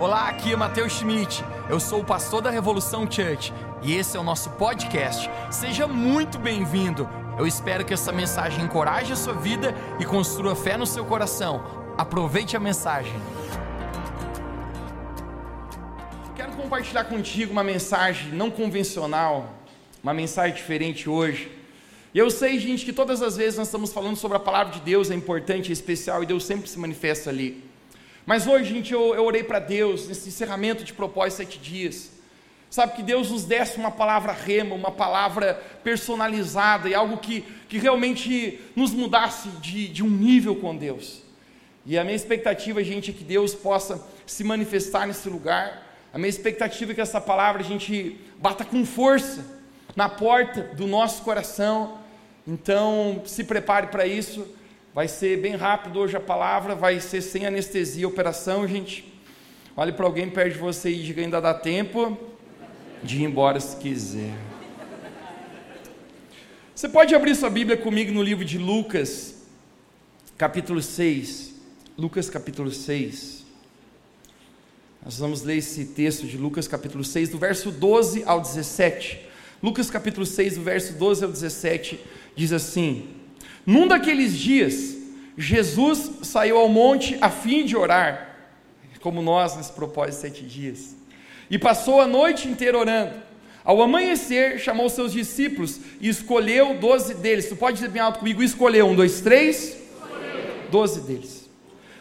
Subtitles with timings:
[0.00, 1.44] Olá, aqui é Matheus Schmidt.
[1.68, 5.28] Eu sou o pastor da Revolução Church e esse é o nosso podcast.
[5.50, 7.06] Seja muito bem-vindo.
[7.38, 11.62] Eu espero que essa mensagem encoraje a sua vida e construa fé no seu coração.
[11.98, 13.12] Aproveite a mensagem.
[16.34, 19.52] Quero compartilhar contigo uma mensagem não convencional,
[20.02, 21.52] uma mensagem diferente hoje.
[22.14, 24.80] E eu sei, gente, que todas as vezes nós estamos falando sobre a palavra de
[24.80, 27.69] Deus, é importante, é especial e Deus sempre se manifesta ali.
[28.30, 32.12] Mas hoje, gente, eu, eu orei para Deus, nesse encerramento de propósito sete dias.
[32.70, 37.76] Sabe, que Deus nos desse uma palavra rema, uma palavra personalizada e algo que, que
[37.76, 41.22] realmente nos mudasse de, de um nível com Deus.
[41.84, 45.84] E a minha expectativa, gente, é que Deus possa se manifestar nesse lugar.
[46.14, 49.44] A minha expectativa é que essa palavra a gente bata com força
[49.96, 51.98] na porta do nosso coração.
[52.46, 54.46] Então, se prepare para isso.
[54.92, 59.04] Vai ser bem rápido hoje a palavra, vai ser sem anestesia a operação, gente.
[59.76, 62.18] Olhe para alguém perto de você e diga: ainda dá tempo
[63.00, 64.34] de ir embora se quiser.
[66.74, 69.46] Você pode abrir sua Bíblia comigo no livro de Lucas,
[70.36, 71.54] capítulo 6.
[71.96, 73.44] Lucas, capítulo 6.
[75.04, 79.20] Nós vamos ler esse texto de Lucas, capítulo 6, do verso 12 ao 17.
[79.62, 82.00] Lucas, capítulo 6, do verso 12 ao 17,
[82.34, 83.19] diz assim.
[83.70, 84.96] Num daqueles dias,
[85.38, 88.36] Jesus saiu ao monte a fim de orar,
[89.00, 90.96] como nós nesse propósito sete dias,
[91.48, 93.14] e passou a noite inteira orando.
[93.62, 97.48] Ao amanhecer, chamou seus discípulos e escolheu doze deles.
[97.48, 99.76] Tu pode dizer bem alto comigo: escolheu um, dois, três?
[100.68, 101.48] Doze deles.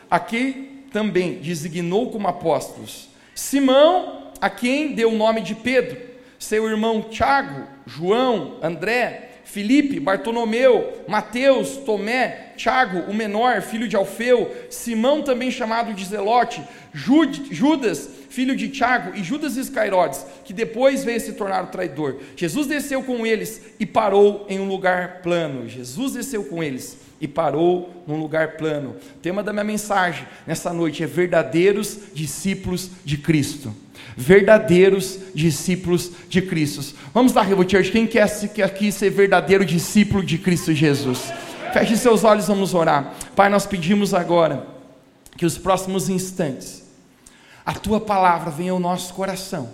[0.10, 6.02] Aqui também designou como apóstolos Simão, a quem deu o nome de Pedro,
[6.40, 14.56] seu irmão Tiago, João, André, Filipe, Bartolomeu, Mateus, Tomé, Tiago, o menor, filho de Alfeu,
[14.70, 16.62] Simão, também chamado de Zelote,
[16.94, 22.18] Judas, filho de Tiago, e Judas Iscariotes, que depois veio se tornar o traidor.
[22.36, 25.68] Jesus desceu com eles e parou em um lugar plano.
[25.68, 28.98] Jesus desceu com eles e parou num lugar plano.
[29.16, 33.74] O tema da minha mensagem nessa noite é verdadeiros discípulos de Cristo
[34.16, 36.96] verdadeiros discípulos de Cristo.
[37.14, 38.24] Vamos lá, Revo Church, quem quer
[38.64, 41.32] aqui ser verdadeiro discípulo de Cristo Jesus?
[41.74, 43.14] Feche seus olhos, vamos orar.
[43.36, 44.66] Pai, nós pedimos agora
[45.38, 46.90] que os próximos instantes
[47.70, 49.70] a tua palavra venha ao nosso coração.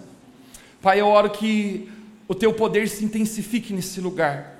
[0.81, 1.89] Pai, eu oro que
[2.27, 4.59] o teu poder se intensifique nesse lugar.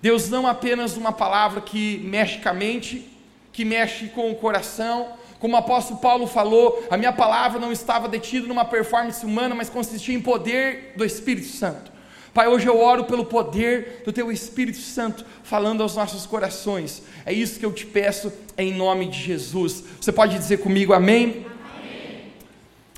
[0.00, 3.04] Deus, não apenas uma palavra que mexe com a mente,
[3.52, 8.08] que mexe com o coração, como o apóstolo Paulo falou, a minha palavra não estava
[8.08, 11.92] detida numa performance humana, mas consistia em poder do Espírito Santo.
[12.32, 17.02] Pai, hoje eu oro pelo poder do Teu Espírito Santo falando aos nossos corações.
[17.24, 19.82] É isso que eu te peço em nome de Jesus.
[20.00, 21.46] Você pode dizer comigo amém?
[21.80, 22.32] amém.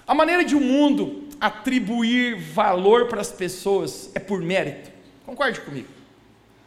[0.07, 4.91] A maneira de o um mundo atribuir valor para as pessoas é por mérito.
[5.25, 5.87] Concorde comigo.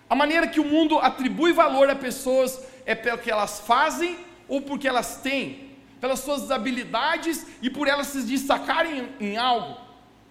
[0.10, 4.18] A maneira que o mundo atribui valor a pessoas é pelo que elas fazem
[4.52, 9.80] ou porque elas têm, pelas suas habilidades e por elas se destacarem em, algo.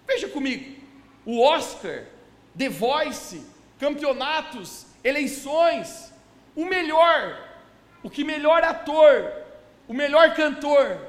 [0.07, 0.79] Veja comigo,
[1.25, 2.03] o Oscar,
[2.55, 3.43] The Voice,
[3.79, 6.13] campeonatos, eleições,
[6.55, 7.35] o melhor,
[8.03, 9.33] o que melhor ator,
[9.87, 10.99] o melhor cantor,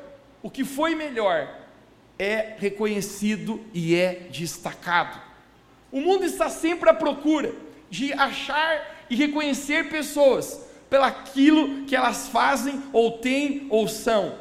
[0.43, 1.55] o que foi melhor,
[2.19, 5.21] é reconhecido e é destacado.
[5.91, 7.55] O mundo está sempre à procura
[7.91, 14.34] de achar e reconhecer pessoas pelaquilo que elas fazem, ou têm, ou são.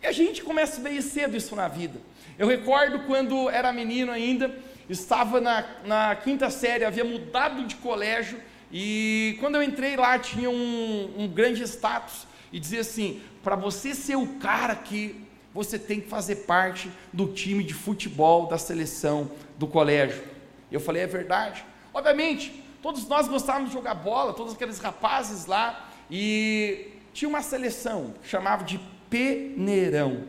[0.00, 1.98] E a gente começa a ver cedo isso na vida.
[2.38, 4.56] Eu recordo quando era menino ainda,
[4.88, 8.40] estava na, na quinta série, havia mudado de colégio,
[8.72, 13.92] e quando eu entrei lá tinha um, um grande status, e dizia assim: para você
[13.92, 15.20] ser o cara aqui,
[15.52, 20.22] você tem que fazer parte do time de futebol da seleção do colégio.
[20.70, 21.64] Eu falei: é verdade.
[21.92, 28.14] Obviamente, Todos nós gostávamos de jogar bola, todos aqueles rapazes lá, e tinha uma seleção
[28.22, 28.78] que chamava de
[29.10, 30.22] Peneirão,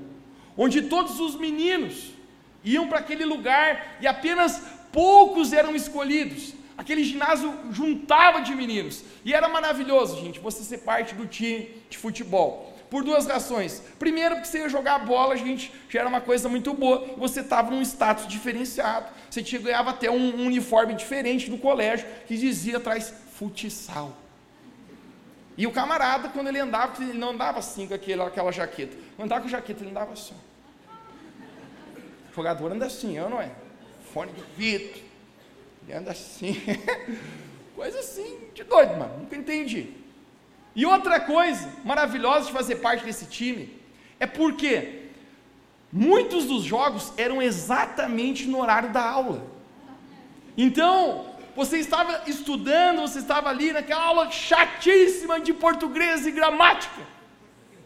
[0.58, 2.14] onde todos os meninos
[2.64, 4.60] iam para aquele lugar e apenas
[4.92, 6.56] poucos eram escolhidos.
[6.76, 9.04] Aquele ginásio juntava de meninos.
[9.24, 13.82] E era maravilhoso, gente, você ser parte do time de futebol por duas razões.
[14.00, 17.72] Primeiro, porque você ia jogar bola, gente, já era uma coisa muito boa, você estava
[17.72, 19.08] num status diferenciado.
[19.30, 24.16] Você tinha, ganhava até um, um uniforme diferente do colégio, que dizia atrás futsal.
[25.58, 28.96] E o camarada, quando ele andava, ele não andava assim com aquela, aquela jaqueta.
[29.18, 30.36] Não andava com jaqueta, ele andava assim.
[32.32, 33.52] O jogador anda assim, eu não é?
[34.14, 35.02] Fone de vidro.
[35.84, 36.62] Ele anda assim.
[37.76, 39.20] Coisa assim, de doido, mano.
[39.20, 39.94] Nunca entendi.
[40.78, 43.82] E outra coisa maravilhosa de fazer parte desse time
[44.20, 45.08] é porque
[45.92, 49.44] muitos dos jogos eram exatamente no horário da aula.
[50.56, 51.26] Então,
[51.56, 57.02] você estava estudando, você estava ali naquela aula chatíssima de português e gramática.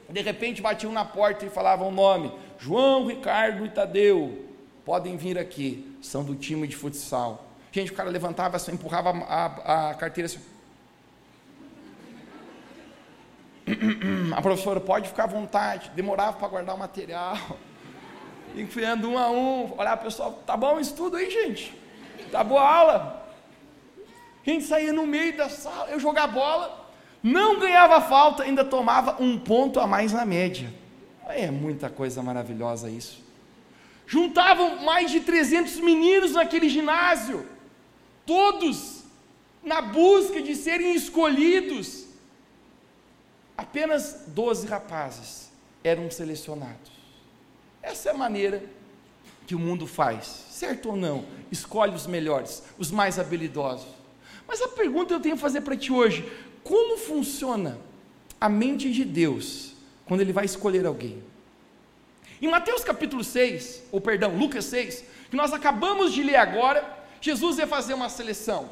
[0.10, 2.30] De repente batiam na porta e falavam o nome:
[2.60, 4.48] João, Ricardo e Tadeu.
[4.84, 7.48] Podem vir aqui, são do time de futsal.
[7.72, 10.42] Gente, o cara levantava, só empurrava a, a carteira assim.
[14.36, 17.38] A professora pode ficar à vontade, demorava para guardar o material,
[18.56, 21.74] enfiando um a um, olhar pessoal, tá bom o estudo aí, gente?
[22.32, 23.26] Tá boa aula?
[24.46, 26.90] A gente saía no meio da sala, eu jogar bola,
[27.22, 30.74] não ganhava falta, ainda tomava um ponto a mais na média.
[31.28, 33.24] É muita coisa maravilhosa isso.
[34.08, 37.48] Juntavam mais de 300 meninos naquele ginásio,
[38.26, 39.04] todos
[39.64, 42.01] na busca de serem escolhidos
[43.58, 45.52] apenas 12 rapazes
[45.84, 46.92] eram selecionados.
[47.82, 48.64] Essa é a maneira
[49.48, 51.26] que o mundo faz, certo ou não?
[51.52, 53.90] Escolhe os melhores, os mais habilidosos.
[54.48, 56.30] Mas a pergunta que eu tenho a fazer para ti hoje:
[56.64, 57.80] como funciona
[58.40, 59.74] a mente de Deus
[60.06, 61.24] quando Ele vai escolher alguém?
[62.42, 67.60] Em Mateus capítulo 6, ou perdão, Lucas 6, que nós acabamos de ler agora, Jesus
[67.60, 68.70] ia fazer uma seleção.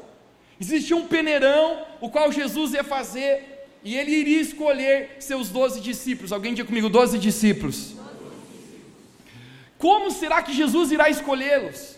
[0.60, 6.32] Existia um peneirão, o qual Jesus ia fazer e ele iria escolher seus doze discípulos.
[6.32, 7.94] Alguém diga comigo, doze discípulos.
[9.78, 11.96] Como será que Jesus irá escolhê-los?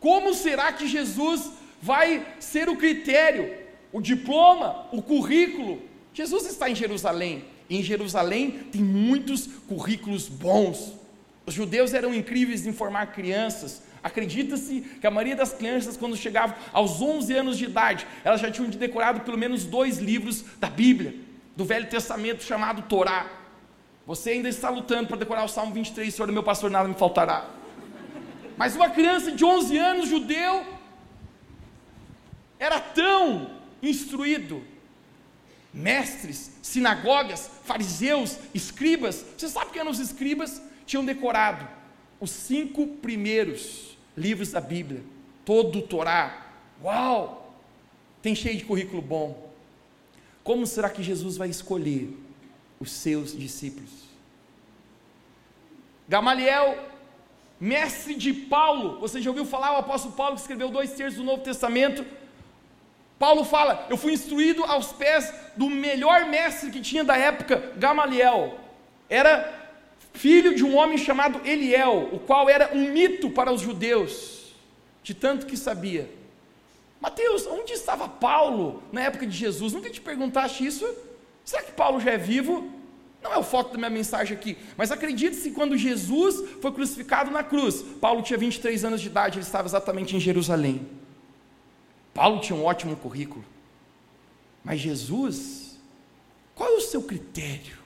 [0.00, 1.50] Como será que Jesus
[1.82, 3.54] vai ser o critério,
[3.92, 5.82] o diploma, o currículo?
[6.14, 7.44] Jesus está em Jerusalém.
[7.68, 10.94] Em Jerusalém tem muitos currículos bons.
[11.44, 13.82] Os judeus eram incríveis em formar crianças.
[14.02, 18.50] Acredita-se que a maioria das crianças, quando chegavam aos 11 anos de idade, elas já
[18.50, 21.14] tinham decorado pelo menos dois livros da Bíblia,
[21.56, 23.26] do Velho Testamento, chamado Torá.
[24.06, 27.50] Você ainda está lutando para decorar o Salmo 23, Senhor, meu pastor, nada me faltará.
[28.56, 30.64] Mas uma criança de 11 anos, judeu,
[32.58, 33.50] era tão
[33.82, 34.62] instruído.
[35.72, 40.60] Mestres, sinagogas, fariseus, escribas, você sabe que eram os escribas?
[40.86, 41.68] Tinham decorado
[42.18, 43.87] os cinco primeiros
[44.18, 45.02] livros da Bíblia,
[45.44, 46.46] todo o Torá.
[46.82, 47.54] Uau!
[48.20, 49.50] Tem cheio de currículo bom.
[50.42, 52.16] Como será que Jesus vai escolher
[52.80, 54.08] os seus discípulos?
[56.08, 56.78] Gamaliel,
[57.60, 61.24] mestre de Paulo, você já ouviu falar o apóstolo Paulo que escreveu dois terços do
[61.24, 62.04] Novo Testamento?
[63.18, 68.58] Paulo fala: Eu fui instruído aos pés do melhor mestre que tinha da época, Gamaliel.
[69.08, 69.57] Era
[70.18, 74.52] filho de um homem chamado Eliel, o qual era um mito para os judeus,
[75.02, 76.10] de tanto que sabia.
[77.00, 79.72] Mateus, onde estava Paulo na época de Jesus?
[79.72, 80.84] Nunca te perguntaste isso?
[81.44, 82.68] Será que Paulo já é vivo?
[83.22, 87.44] Não é o foco da minha mensagem aqui, mas acredite-se, quando Jesus foi crucificado na
[87.44, 90.86] cruz, Paulo tinha 23 anos de idade, ele estava exatamente em Jerusalém.
[92.12, 93.44] Paulo tinha um ótimo currículo,
[94.64, 95.78] mas Jesus,
[96.54, 97.78] qual é o seu critério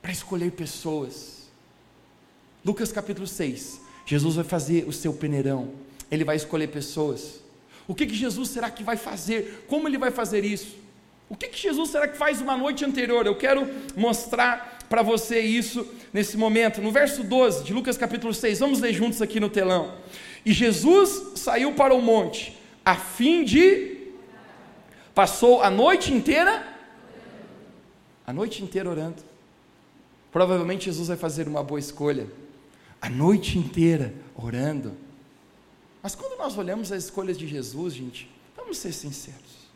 [0.00, 1.43] para escolher pessoas?
[2.64, 3.80] Lucas capítulo 6.
[4.06, 5.70] Jesus vai fazer o seu peneirão.
[6.10, 7.40] Ele vai escolher pessoas.
[7.86, 9.66] O que, que Jesus será que vai fazer?
[9.68, 10.76] Como ele vai fazer isso?
[11.28, 13.26] O que, que Jesus será que faz uma noite anterior?
[13.26, 16.80] Eu quero mostrar para você isso nesse momento.
[16.80, 19.94] No verso 12 de Lucas capítulo 6, vamos ler juntos aqui no telão.
[20.44, 23.98] E Jesus saiu para o monte, a fim de.
[25.14, 26.66] Passou a noite inteira.
[28.26, 29.22] A noite inteira orando.
[30.32, 32.26] Provavelmente Jesus vai fazer uma boa escolha
[33.04, 34.96] a noite inteira orando.
[36.02, 39.68] Mas quando nós olhamos as escolhas de Jesus, gente, vamos ser sinceros.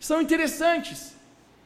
[0.00, 1.14] São interessantes.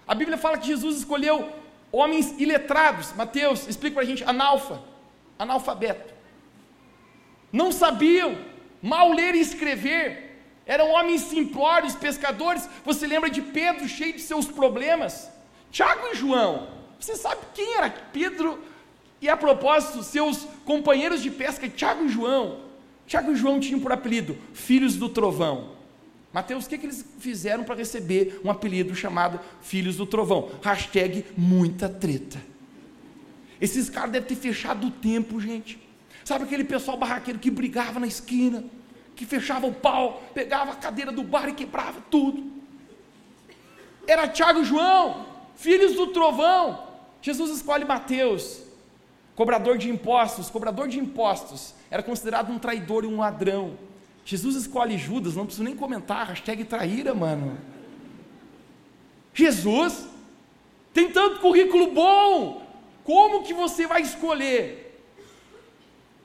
[0.05, 1.49] A Bíblia fala que Jesus escolheu
[1.93, 3.13] homens iletrados.
[3.13, 4.83] Mateus, explica para a gente, analfa,
[5.39, 6.13] analfabeto.
[7.53, 8.37] Não sabiam
[8.83, 10.43] mal ler e escrever.
[10.67, 12.69] Eram homens simplórios, pescadores.
[12.85, 15.31] Você lembra de Pedro cheio de seus problemas?
[15.71, 16.69] Tiago e João.
[16.99, 18.61] Você sabe quem era Pedro?
[19.21, 22.61] E a propósito, seus companheiros de pesca, Tiago e João,
[23.07, 25.77] Tiago e João tinham por apelido Filhos do Trovão.
[26.33, 30.51] Mateus, o que, que eles fizeram para receber um apelido chamado Filhos do Trovão?
[30.63, 32.39] Hashtag muita treta.
[33.61, 35.81] Esses caras devem ter fechado o tempo, gente.
[36.25, 38.65] Sabe aquele pessoal barraqueiro que brigava na esquina,
[39.15, 42.53] que fechava o pau, pegava a cadeira do bar e quebrava tudo.
[44.07, 46.87] Era Tiago e João, filhos do trovão.
[47.23, 48.61] Jesus escolhe Mateus,
[49.37, 53.77] Cobrador de impostos, cobrador de impostos, era considerado um traidor e um ladrão.
[54.25, 57.59] Jesus escolhe Judas, não preciso nem comentar, hashtag traíra, mano.
[59.35, 60.09] Jesus
[60.95, 62.67] tem tanto currículo bom,
[63.05, 64.99] como que você vai escolher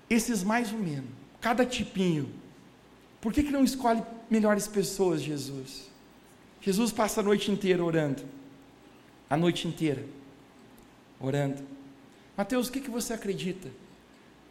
[0.10, 1.10] esses mais ou menos,
[1.41, 2.32] cada tipinho,
[3.20, 5.89] por que, que não escolhe melhores pessoas, Jesus?
[6.62, 8.24] Jesus passa a noite inteira orando,
[9.30, 10.03] a noite inteira,
[11.20, 11.71] orando.
[12.42, 13.70] Mateus, o que, que você acredita?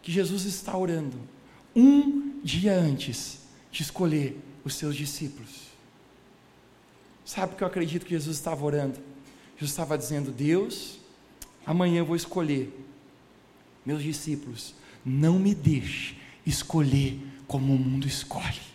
[0.01, 1.19] Que Jesus está orando
[1.75, 5.63] um dia antes de escolher os seus discípulos.
[7.25, 8.95] Sabe o que eu acredito que Jesus estava orando?
[9.57, 11.01] Jesus estava dizendo: Deus,
[11.67, 12.73] amanhã eu vou escolher
[13.85, 14.73] meus discípulos.
[15.05, 16.15] Não me deixe
[16.47, 17.19] escolher
[17.49, 18.70] como o mundo escolhe.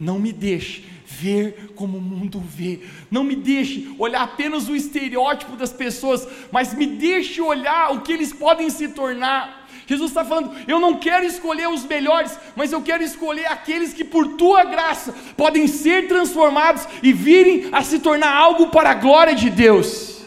[0.00, 2.80] Não me deixe ver como o mundo vê.
[3.10, 8.12] Não me deixe olhar apenas o estereótipo das pessoas, mas me deixe olhar o que
[8.12, 9.68] eles podem se tornar.
[9.86, 14.04] Jesus está falando: eu não quero escolher os melhores, mas eu quero escolher aqueles que,
[14.04, 19.34] por tua graça, podem ser transformados e virem a se tornar algo para a glória
[19.34, 20.22] de Deus.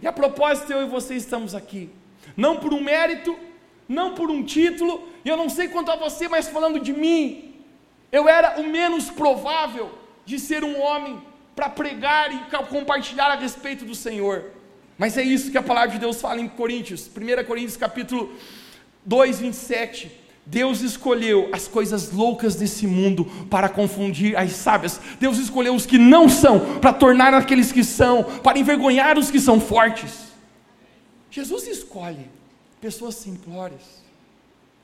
[0.00, 1.88] E a propósito, eu e você estamos aqui,
[2.36, 3.36] não por um mérito,
[3.88, 7.47] não por um título, e eu não sei quanto a você, mas falando de mim,
[8.10, 9.90] eu era o menos provável
[10.24, 11.20] de ser um homem
[11.54, 12.38] para pregar e
[12.68, 14.52] compartilhar a respeito do Senhor.
[14.96, 18.32] Mas é isso que a palavra de Deus fala em Coríntios, 1 Coríntios capítulo
[19.04, 20.10] 2, 27.
[20.44, 24.98] Deus escolheu as coisas loucas desse mundo para confundir as sábias.
[25.20, 29.38] Deus escolheu os que não são para tornar aqueles que são, para envergonhar os que
[29.38, 30.28] são fortes.
[31.30, 32.26] Jesus escolhe
[32.80, 34.02] pessoas simplórias.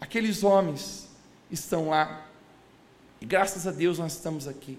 [0.00, 1.08] Aqueles homens
[1.50, 2.23] estão lá
[3.20, 4.78] e graças a Deus nós estamos aqui.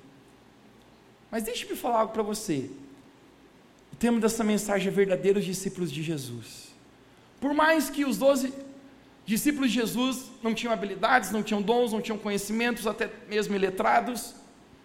[1.32, 2.70] Mas deixe-me falar algo para você.
[3.92, 6.74] O tema dessa mensagem é verdadeiros discípulos de Jesus.
[7.40, 8.54] Por mais que os doze
[9.26, 14.36] discípulos de Jesus não tinham habilidades, não tinham dons, não tinham conhecimentos, até mesmo iletrados,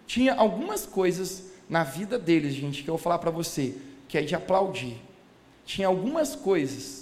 [0.07, 3.77] tinha algumas coisas na vida deles, gente, que eu vou falar para você,
[4.07, 4.97] que é de aplaudir.
[5.65, 7.00] Tinha algumas coisas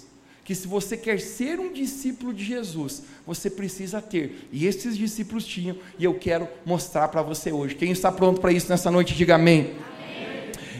[0.49, 4.47] que se você quer ser um discípulo de Jesus, você precisa ter.
[4.51, 7.75] E esses discípulos tinham, e eu quero mostrar para você hoje.
[7.75, 9.75] Quem está pronto para isso nessa noite, diga amém.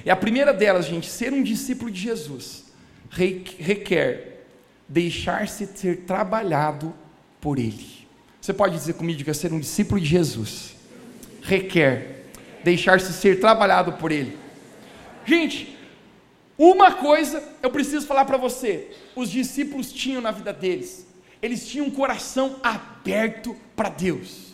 [0.02, 0.12] amém.
[0.12, 2.64] A primeira delas, gente, ser um discípulo de Jesus
[3.12, 4.44] requer
[4.88, 6.92] deixar-se ser trabalhado
[7.40, 8.08] por Ele.
[8.42, 10.74] Você pode dizer comigo, diga, ser um discípulo de Jesus
[11.44, 12.26] requer
[12.64, 14.36] deixar-se ser trabalhado por Ele.
[15.28, 15.78] Gente,
[16.58, 21.08] uma coisa eu preciso falar para você: os discípulos tinham na vida deles,
[21.42, 24.50] eles tinham um coração aberto para Deus.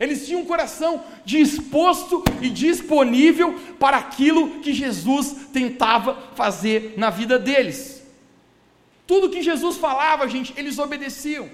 [0.00, 7.38] Eles tinham um coração disposto e disponível para aquilo que Jesus tentava fazer na vida
[7.38, 8.02] deles.
[9.06, 11.48] Tudo que Jesus falava, gente, eles obedeciam.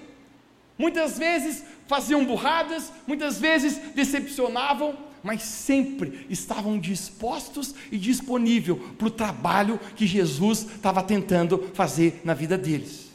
[0.78, 9.10] Muitas vezes faziam burradas, muitas vezes decepcionavam, mas sempre estavam dispostos e disponíveis para o
[9.10, 13.10] trabalho que Jesus estava tentando fazer na vida deles.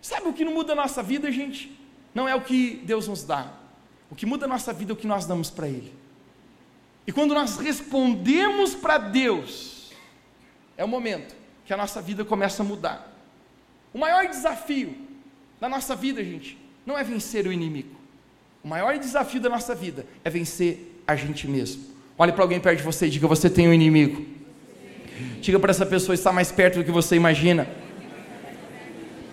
[0.00, 1.76] Sabe o que não muda a nossa vida, gente?
[2.14, 3.52] Não é o que Deus nos dá.
[4.10, 5.92] O que muda a nossa vida é o que nós damos para Ele.
[7.06, 9.92] E quando nós respondemos para Deus,
[10.76, 13.12] é o momento que a nossa vida começa a mudar.
[13.92, 14.96] O maior desafio
[15.60, 17.96] da nossa vida, gente, não é vencer o inimigo.
[18.62, 21.82] O maior desafio da nossa vida é vencer a gente mesmo.
[22.18, 24.24] Olhe para alguém perto de você e diga: Você tem um inimigo.
[25.40, 27.68] Diga para essa pessoa estar mais perto do que você imagina.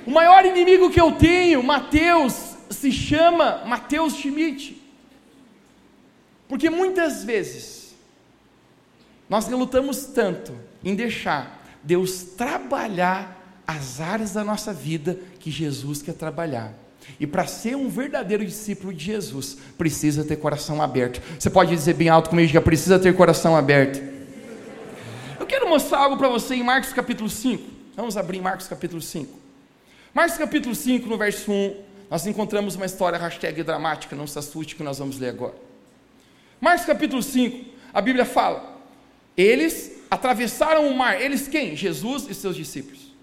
[0.06, 4.82] O maior inimigo que eu tenho, Mateus, se chama Mateus Schmidt.
[6.48, 7.96] Porque muitas vezes
[9.30, 16.13] nós relutamos tanto em deixar Deus trabalhar as áreas da nossa vida que Jesus quer
[16.13, 16.74] trabalhar.
[17.20, 21.22] E para ser um verdadeiro discípulo de Jesus, precisa ter coração aberto.
[21.39, 24.01] Você pode dizer bem alto comigo, já precisa ter coração aberto.
[25.39, 27.63] Eu quero mostrar algo para você em Marcos capítulo 5.
[27.96, 29.39] Vamos abrir Marcos capítulo 5.
[30.13, 31.75] Marcos capítulo 5, no verso 1,
[32.10, 35.55] nós encontramos uma história hashtag dramática, não se assuste que nós vamos ler agora.
[36.60, 38.81] Marcos capítulo 5, a Bíblia fala:
[39.38, 41.75] Eles atravessaram o mar, eles quem?
[41.75, 43.13] Jesus e seus discípulos.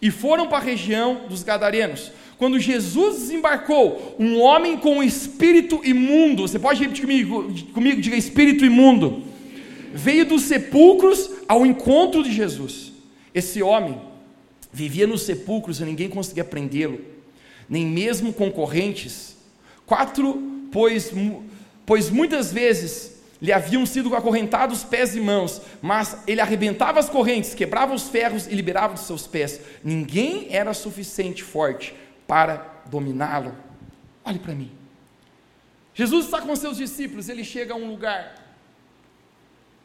[0.00, 2.12] E foram para a região dos Gadarenos.
[2.38, 8.16] Quando Jesus desembarcou, um homem com um espírito imundo, você pode repetir comigo, comigo diga
[8.16, 9.22] espírito imundo,
[9.94, 12.92] veio dos sepulcros ao encontro de Jesus.
[13.34, 13.98] Esse homem
[14.70, 17.00] vivia nos sepulcros e ninguém conseguia prendê-lo,
[17.68, 19.36] nem mesmo concorrentes.
[19.86, 21.10] Quatro, pois,
[21.86, 27.54] pois muitas vezes lhe haviam sido acorrentados pés e mãos, mas ele arrebentava as correntes,
[27.54, 29.60] quebrava os ferros e liberava dos seus pés.
[29.84, 31.94] Ninguém era suficiente forte
[32.26, 33.54] para dominá-lo.
[34.24, 34.72] Olhe para mim.
[35.94, 38.34] Jesus está com seus discípulos, ele chega a um lugar.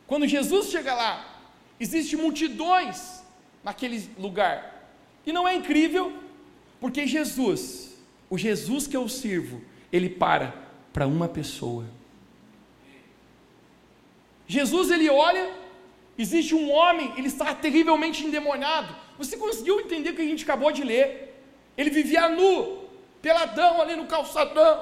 [0.07, 1.41] Quando Jesus chega lá,
[1.79, 3.23] existem multidões
[3.63, 4.89] naquele lugar.
[5.25, 6.11] E não é incrível,
[6.79, 7.91] porque Jesus
[8.31, 10.55] o Jesus que eu sirvo, ele para
[10.93, 11.85] para uma pessoa.
[14.55, 15.49] Jesus ele olha,
[16.17, 18.93] existe um homem, ele está terrivelmente endemoniado.
[19.17, 21.05] Você conseguiu entender o que a gente acabou de ler?
[21.77, 22.55] Ele vivia nu,
[23.21, 24.73] peladão ali no calçadão.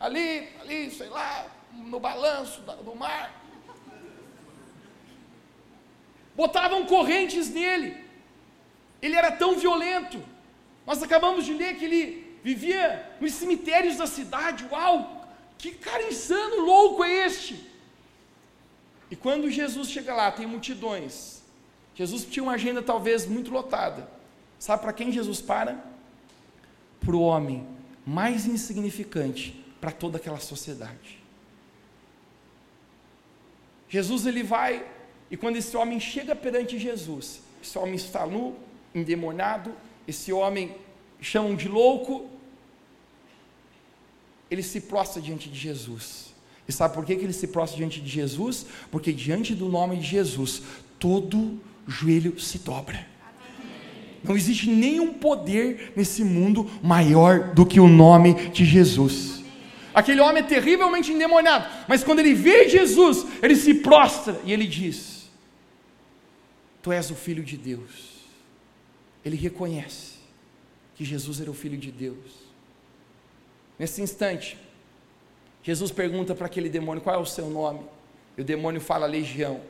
[0.00, 3.32] Ali, ali, sei lá, no balanço do mar.
[6.34, 7.96] Botavam correntes nele.
[9.00, 10.20] Ele era tão violento.
[10.84, 14.66] Nós acabamos de ler que ele vivia nos cemitérios da cidade.
[14.72, 15.17] Uau!
[15.58, 17.68] Que cara insano, louco é este?
[19.10, 21.42] E quando Jesus chega lá, tem multidões.
[21.94, 24.08] Jesus tinha uma agenda talvez muito lotada.
[24.58, 25.84] Sabe para quem Jesus para?
[27.00, 27.66] Para o homem
[28.06, 31.18] mais insignificante para toda aquela sociedade.
[33.88, 34.86] Jesus ele vai,
[35.30, 38.56] e quando esse homem chega perante Jesus, esse homem está nu,
[38.94, 39.74] endemoniado,
[40.06, 40.76] esse homem
[41.20, 42.30] chamam de louco,
[44.50, 46.34] ele se prostra diante de Jesus.
[46.66, 48.66] E sabe por que, que ele se prostra diante de Jesus?
[48.90, 50.62] Porque diante do nome de Jesus,
[50.98, 53.06] todo joelho se dobra.
[54.22, 59.42] Não existe nenhum poder nesse mundo maior do que o nome de Jesus.
[59.94, 64.66] Aquele homem é terrivelmente endemoniado, mas quando ele vê Jesus, ele se prostra e ele
[64.66, 65.28] diz:
[66.82, 68.18] Tu és o filho de Deus.
[69.24, 70.18] Ele reconhece
[70.94, 72.47] que Jesus era o filho de Deus.
[73.78, 74.58] Nesse instante,
[75.62, 77.80] Jesus pergunta para aquele demônio: qual é o seu nome?
[78.36, 79.60] E o demônio fala: legião.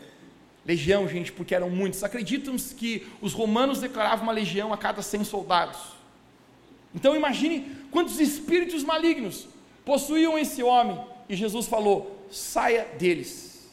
[0.64, 2.04] Legião, gente, porque eram muitos.
[2.04, 5.78] Acreditam que os romanos declaravam uma legião a cada 100 soldados.
[6.94, 9.48] Então imagine quantos espíritos malignos
[9.84, 10.98] possuíam esse homem.
[11.28, 13.68] E Jesus falou: saia deles.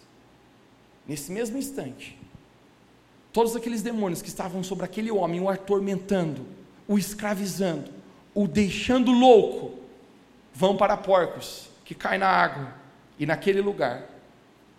[1.08, 2.18] Nesse mesmo instante,
[3.32, 6.44] todos aqueles demônios que estavam sobre aquele homem, o atormentando,
[6.88, 7.92] o escravizando,
[8.34, 9.85] o deixando louco,
[10.56, 12.74] vão para porcos que caem na água,
[13.20, 14.04] e naquele lugar,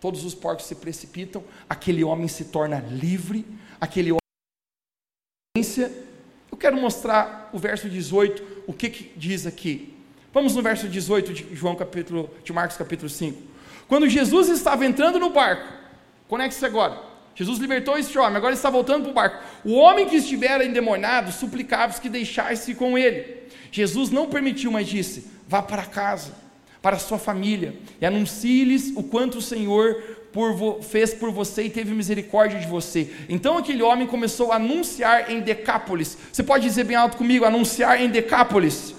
[0.01, 3.47] todos os porcos se precipitam, aquele homem se torna livre,
[3.81, 4.21] aquele homem.
[6.51, 9.95] Eu quero mostrar o verso 18, o que, que diz aqui.
[10.33, 13.41] Vamos no verso 18 de João capítulo, de Marcos capítulo 5.
[13.87, 15.73] Quando Jesus estava entrando no barco,
[16.29, 17.01] conecte-se agora.
[17.37, 19.45] Jesus libertou este homem, agora ele está voltando para o barco.
[19.63, 23.43] O homem que estivera endemoniado suplicava-os que deixasse com ele.
[23.71, 26.33] Jesus não permitiu, mas disse: vá para casa,
[26.81, 31.93] para sua família, e anuncie-lhes o quanto o Senhor por fez por você e teve
[31.93, 33.13] misericórdia de você.
[33.29, 36.17] Então aquele homem começou a anunciar em Decápolis.
[36.33, 38.95] Você pode dizer bem alto comigo: anunciar em Decápolis.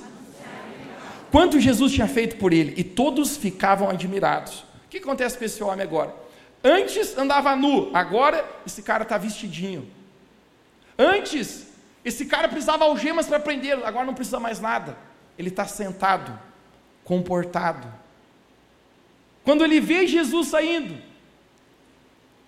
[1.31, 4.59] Quanto Jesus tinha feito por ele, e todos ficavam admirados.
[4.59, 6.26] O que acontece com esse homem agora?
[6.63, 9.89] Antes andava nu, agora esse cara está vestidinho.
[10.97, 11.67] Antes,
[12.03, 16.37] esse cara precisava algemas para prendê-lo, agora não precisa mais nada ele está sentado,
[17.03, 17.87] comportado.
[19.43, 21.01] Quando ele vê Jesus saindo,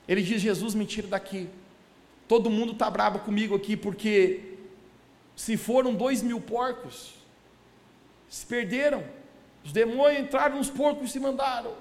[0.08, 1.50] ele diz: Jesus, me tira daqui.
[2.28, 4.58] Todo mundo está bravo comigo aqui, porque
[5.36, 7.14] se foram dois mil porcos,
[8.28, 9.04] se perderam,
[9.64, 11.74] os demônios entraram nos porcos e se mandaram.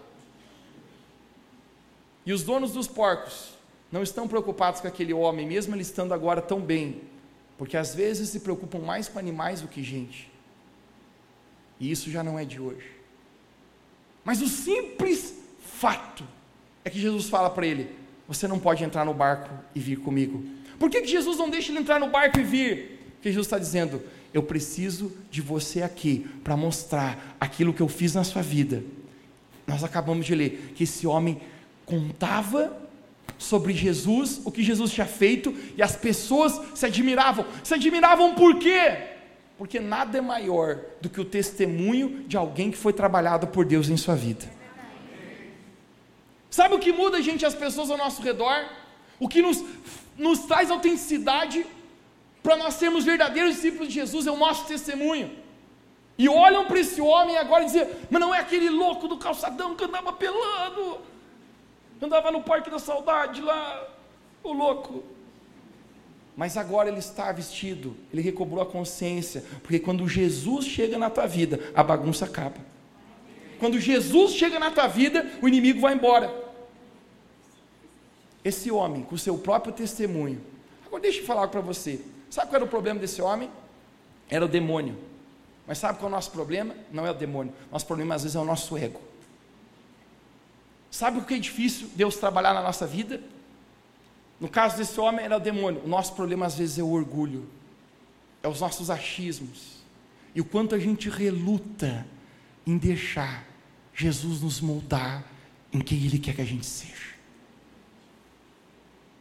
[2.28, 3.54] E os donos dos porcos
[3.90, 7.00] não estão preocupados com aquele homem, mesmo ele estando agora tão bem,
[7.56, 10.30] porque às vezes se preocupam mais com animais do que gente.
[11.80, 12.86] E isso já não é de hoje.
[14.22, 16.22] Mas o simples fato
[16.84, 17.96] é que Jesus fala para ele:
[18.28, 20.44] Você não pode entrar no barco e vir comigo.
[20.78, 23.00] Por que, que Jesus não deixa ele entrar no barco e vir?
[23.14, 24.02] Porque Jesus está dizendo:
[24.34, 28.84] Eu preciso de você aqui para mostrar aquilo que eu fiz na sua vida.
[29.66, 31.40] Nós acabamos de ler que esse homem
[31.88, 32.76] contava
[33.38, 37.46] sobre Jesus, o que Jesus tinha feito, e as pessoas se admiravam.
[37.64, 38.96] Se admiravam por quê?
[39.56, 43.88] Porque nada é maior do que o testemunho de alguém que foi trabalhado por Deus
[43.88, 44.44] em sua vida.
[46.50, 48.66] Sabe o que muda, gente, as pessoas ao nosso redor?
[49.20, 49.64] O que nos,
[50.16, 51.64] nos traz autenticidade
[52.42, 55.30] para nós sermos verdadeiros discípulos de Jesus é o nosso testemunho.
[56.16, 59.76] E olham para esse homem agora e dizem: Mas não é aquele louco do calçadão
[59.76, 60.98] que andava pelando,
[62.06, 63.88] andava no Parque da Saudade lá,
[64.42, 65.02] o louco
[66.38, 71.26] mas agora ele está vestido, ele recobrou a consciência, porque quando Jesus chega na tua
[71.26, 72.54] vida, a bagunça acaba.
[73.58, 76.32] Quando Jesus chega na tua vida, o inimigo vai embora.
[78.44, 80.40] Esse homem, com o seu próprio testemunho.
[80.86, 82.00] Agora deixa eu falar para você.
[82.30, 83.50] Sabe qual era o problema desse homem?
[84.30, 84.96] Era o demônio.
[85.66, 86.72] Mas sabe qual é o nosso problema?
[86.92, 87.52] Não é o demônio.
[87.72, 89.00] Nosso problema às vezes é o nosso ego.
[90.90, 93.20] Sabe o que é difícil Deus trabalhar na nossa vida?
[94.40, 95.82] No caso desse homem era o demônio.
[95.84, 97.48] O nosso problema às vezes é o orgulho.
[98.42, 99.78] É os nossos achismos
[100.34, 102.06] e o quanto a gente reluta
[102.66, 103.44] em deixar
[103.92, 105.24] Jesus nos moldar
[105.72, 107.14] em quem Ele quer que a gente seja.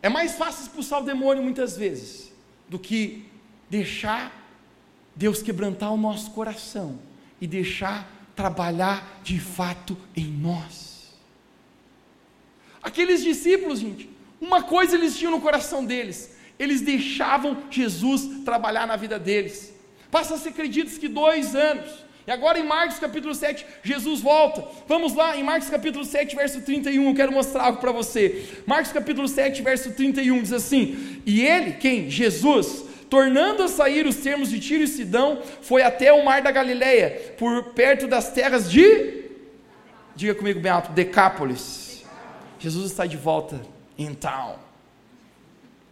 [0.02, 2.32] É mais fácil expulsar o demônio muitas vezes
[2.70, 3.28] do que
[3.70, 4.32] deixar
[5.16, 7.00] Deus quebrantar o nosso coração
[7.42, 10.87] e deixar trabalhar de fato em nós.
[12.88, 18.96] Aqueles discípulos, gente, uma coisa eles tinham no coração deles: eles deixavam Jesus trabalhar na
[18.96, 19.74] vida deles.
[20.10, 22.08] Passa-se, acreditas que dois anos.
[22.26, 24.64] E agora em Marcos capítulo 7, Jesus volta.
[24.88, 28.46] Vamos lá, em Marcos capítulo 7, verso 31, eu quero mostrar algo para você.
[28.66, 32.10] Marcos capítulo 7, verso 31 diz assim: E ele, quem?
[32.10, 36.52] Jesus, tornando a sair os termos de Tiro e Sidão, foi até o mar da
[36.52, 39.28] Galileia, por perto das terras de
[40.16, 41.87] Diga comigo bem alto, Decápolis.
[42.60, 43.62] Jesus está de volta
[43.98, 44.56] em town.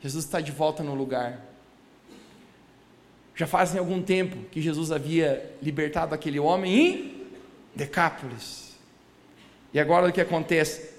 [0.01, 1.41] Jesus está de volta no lugar.
[3.35, 7.27] Já fazem algum tempo que Jesus havia libertado aquele homem em
[7.75, 8.75] Decápolis.
[9.73, 10.95] E agora o que acontece?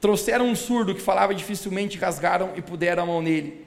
[0.00, 3.66] Trouxeram um surdo que falava dificilmente, rasgaram e puderam a mão nele.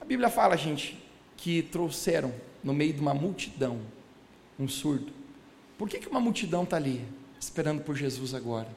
[0.00, 1.02] A Bíblia fala, gente,
[1.36, 3.80] que trouxeram no meio de uma multidão
[4.58, 5.12] um surdo.
[5.76, 7.04] Por que, que uma multidão está ali,
[7.40, 8.68] esperando por Jesus agora?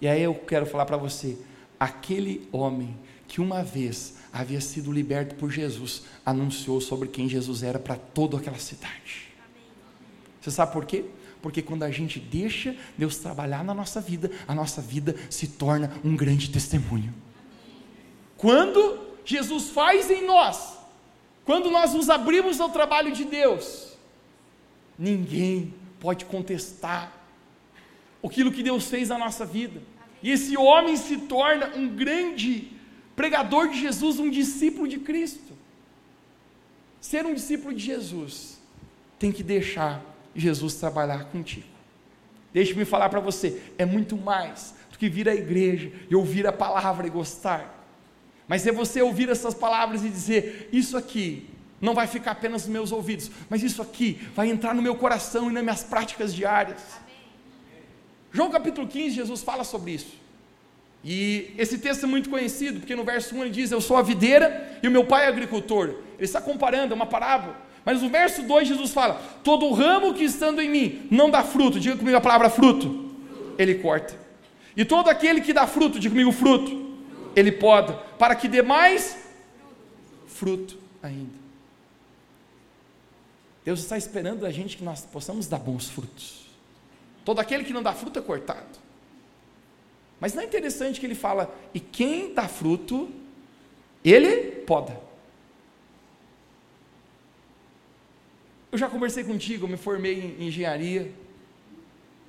[0.00, 1.38] E aí eu quero falar para você:
[1.78, 2.96] aquele homem
[3.28, 8.36] que uma vez havia sido liberto por Jesus, anunciou sobre quem Jesus era para toda
[8.36, 9.28] aquela cidade.
[10.40, 11.04] Você sabe por quê?
[11.42, 15.92] Porque quando a gente deixa Deus trabalhar na nossa vida, a nossa vida se torna
[16.04, 17.12] um grande testemunho.
[18.36, 20.76] Quando Jesus faz em nós,
[21.44, 23.96] quando nós nos abrimos ao trabalho de Deus,
[24.98, 27.15] ninguém pode contestar
[28.26, 29.82] aquilo que Deus fez na nossa vida.
[30.22, 32.72] E esse homem se torna um grande
[33.14, 35.54] pregador de Jesus, um discípulo de Cristo.
[37.00, 38.60] Ser um discípulo de Jesus
[39.18, 40.02] tem que deixar
[40.34, 41.66] Jesus trabalhar contigo.
[42.52, 46.52] Deixe-me falar para você, é muito mais do que vir à igreja e ouvir a
[46.52, 47.76] palavra e gostar.
[48.48, 51.48] Mas é você ouvir essas palavras e dizer: Isso aqui
[51.80, 55.50] não vai ficar apenas nos meus ouvidos, mas isso aqui vai entrar no meu coração
[55.50, 56.80] e nas minhas práticas diárias.
[58.36, 60.12] João capítulo 15, Jesus fala sobre isso.
[61.02, 64.02] E esse texto é muito conhecido, porque no verso 1 ele diz: Eu sou a
[64.02, 65.86] videira e o meu pai é agricultor.
[65.88, 67.56] Ele está comparando, é uma parábola.
[67.82, 71.80] Mas no verso 2 Jesus fala: Todo ramo que estando em mim não dá fruto,
[71.80, 73.10] diga comigo a palavra fruto,
[73.56, 74.14] ele corta.
[74.76, 76.94] E todo aquele que dá fruto, diga comigo fruto,
[77.34, 79.16] ele poda, para que dê mais
[80.26, 81.32] fruto ainda.
[83.64, 86.45] Deus está esperando da gente que nós possamos dar bons frutos.
[87.26, 88.78] Todo aquele que não dá fruto é cortado.
[90.20, 93.10] Mas não é interessante que ele fala, e quem dá fruto,
[94.04, 94.98] ele poda.
[98.70, 101.12] Eu já conversei contigo, eu me formei em engenharia.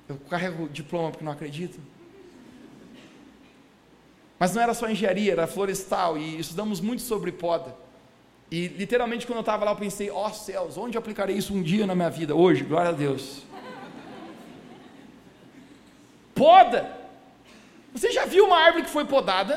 [0.08, 1.78] Eu carrego o diploma porque não acredito.
[4.36, 7.76] Mas não era só engenharia, era florestal e estudamos muito sobre poda.
[8.50, 11.62] E literalmente quando eu estava lá eu pensei, ó oh, céus, onde aplicarei isso um
[11.62, 12.34] dia na minha vida?
[12.34, 13.46] Hoje, glória a Deus.
[16.38, 16.96] Poda.
[17.92, 19.54] Você já viu uma árvore que foi podada?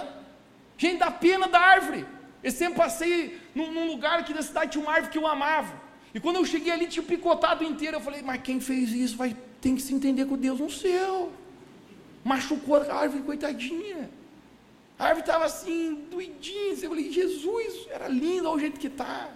[0.77, 2.05] Gente, dá pena da árvore.
[2.43, 5.73] Eu sempre passei num, num lugar aqui da cidade, tinha uma árvore que eu amava.
[6.13, 7.97] E quando eu cheguei ali, tinha picotado inteiro.
[7.97, 11.31] Eu falei, mas quem fez isso vai, tem que se entender com Deus no céu.
[12.23, 14.09] Machucou a árvore, coitadinha.
[14.97, 16.73] A árvore estava assim, doidinha.
[16.81, 19.29] Eu falei, Jesus, era linda o jeito que está.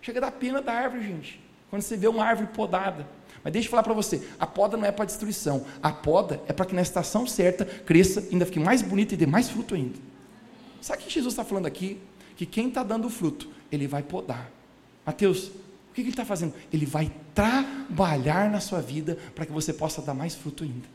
[0.00, 1.40] Chega a dar pena da árvore, gente.
[1.68, 3.06] Quando você vê uma árvore podada.
[3.42, 6.52] Mas deixa eu falar para você, a poda não é para destruição, a poda é
[6.52, 9.98] para que na estação certa cresça, ainda fique mais bonita e dê mais fruto ainda.
[10.80, 11.98] Sabe o que Jesus está falando aqui?
[12.36, 14.50] Que quem está dando fruto, ele vai podar.
[15.04, 16.54] Mateus, o que ele está fazendo?
[16.72, 20.88] Ele vai trabalhar na sua vida para que você possa dar mais fruto ainda.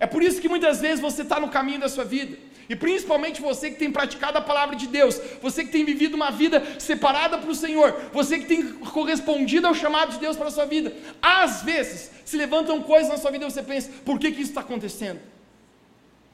[0.00, 2.36] É por isso que muitas vezes você está no caminho da sua vida.
[2.68, 6.30] E principalmente você que tem praticado a palavra de Deus, você que tem vivido uma
[6.30, 10.50] vida separada para o Senhor, você que tem correspondido ao chamado de Deus para a
[10.50, 10.92] sua vida.
[11.20, 14.50] Às vezes se levantam coisas na sua vida e você pensa: por que, que isso
[14.50, 15.20] está acontecendo?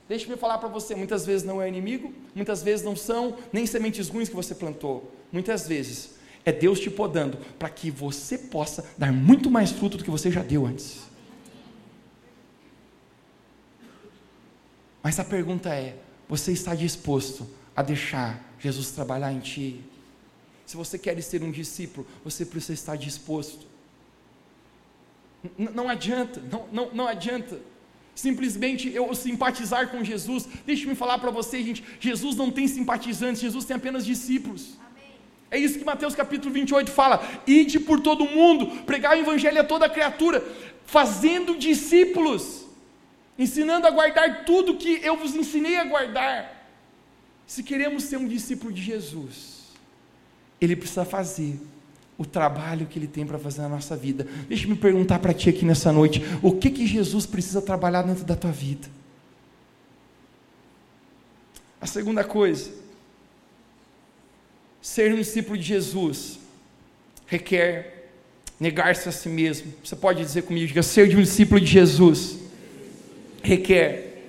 [0.08, 4.08] Deixe-me falar para você: muitas vezes não é inimigo, muitas vezes não são nem sementes
[4.08, 9.12] ruins que você plantou, muitas vezes é Deus te podando para que você possa dar
[9.12, 11.06] muito mais fruto do que você já deu antes.
[15.02, 15.96] Mas a pergunta é:
[16.28, 19.80] você está disposto a deixar Jesus trabalhar em ti?
[20.66, 23.66] Se você quer ser um discípulo, você precisa estar disposto.
[25.58, 27.58] N não adianta, não, não, não adianta.
[28.14, 30.46] simplesmente eu simpatizar com Jesus.
[30.66, 34.76] Deixe-me falar para você, gente, Jesus não tem simpatizantes, Jesus tem apenas discípulos.
[35.50, 39.60] É isso que Mateus capítulo 28 fala: ide por todo o mundo, pregar o evangelho
[39.60, 40.44] a toda criatura,
[40.84, 42.66] fazendo discípulos,
[43.38, 46.57] ensinando a guardar tudo que eu vos ensinei a guardar.
[47.46, 49.68] Se queremos ser um discípulo de Jesus,
[50.61, 51.59] ele precisa fazer
[52.18, 54.27] o trabalho que ele tem para fazer na nossa vida.
[54.48, 58.03] Deixa eu me perguntar para ti aqui nessa noite: o que que Jesus precisa trabalhar
[58.03, 58.88] dentro da tua vida?
[61.81, 62.72] A segunda coisa,
[64.83, 66.40] ser um discípulo de Jesus
[67.24, 68.11] requer
[68.59, 69.72] negar-se a si mesmo.
[69.85, 72.47] Você pode dizer comigo, diga, ser de um discípulo de Jesus
[73.48, 74.24] requer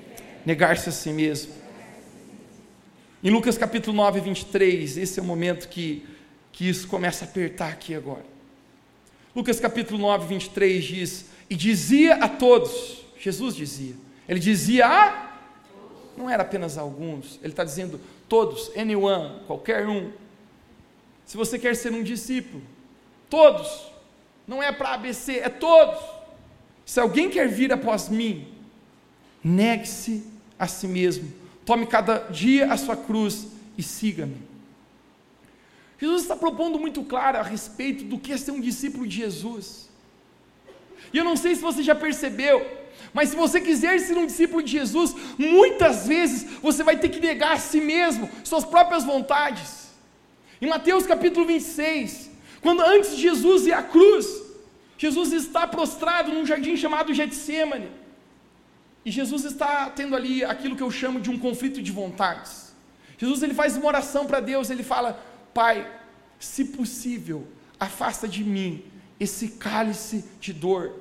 [0.45, 1.51] negar-se a si mesmo.
[3.21, 6.05] Em Lucas capítulo 9, 23, esse é o momento que,
[6.53, 8.23] que isso começa a apertar aqui agora.
[9.35, 13.93] Lucas capítulo 9, 23 diz: E dizia a todos, Jesus dizia,
[14.27, 15.37] ele dizia a,
[16.15, 20.13] não era apenas alguns, ele está dizendo todos, anyone, qualquer um.
[21.25, 22.63] Se você quer ser um discípulo,
[23.29, 23.91] todos,
[24.47, 26.01] não é para ABC, é todos.
[26.85, 28.58] Se alguém quer vir após mim,
[29.43, 30.23] negue-se
[30.57, 31.31] a si mesmo,
[31.69, 33.45] Tome cada dia a sua cruz
[33.77, 34.37] e siga-me.
[35.99, 39.87] Jesus está propondo muito claro a respeito do que é ser um discípulo de Jesus.
[41.13, 42.65] E eu não sei se você já percebeu,
[43.13, 47.19] mas se você quiser ser um discípulo de Jesus, muitas vezes você vai ter que
[47.19, 49.89] negar a si mesmo, suas próprias vontades.
[50.59, 54.25] Em Mateus capítulo 26, quando antes de Jesus ir à cruz,
[54.97, 57.91] Jesus está prostrado num jardim chamado Getsemane.
[59.09, 62.75] E Jesus está tendo ali aquilo que eu chamo de um conflito de vontades.
[63.17, 65.19] Jesus ele faz uma oração para Deus, ele fala:
[65.51, 65.91] Pai,
[66.39, 67.47] se possível,
[67.79, 68.83] afasta de mim
[69.19, 70.93] esse cálice de dor.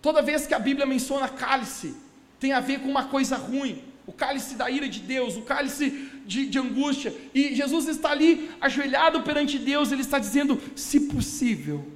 [0.00, 1.94] Toda vez que a Bíblia menciona cálice,
[2.40, 5.90] tem a ver com uma coisa ruim, o cálice da ira de Deus, o cálice
[6.24, 7.14] de, de angústia.
[7.34, 11.86] E Jesus está ali ajoelhado perante Deus, ele está dizendo: se possível,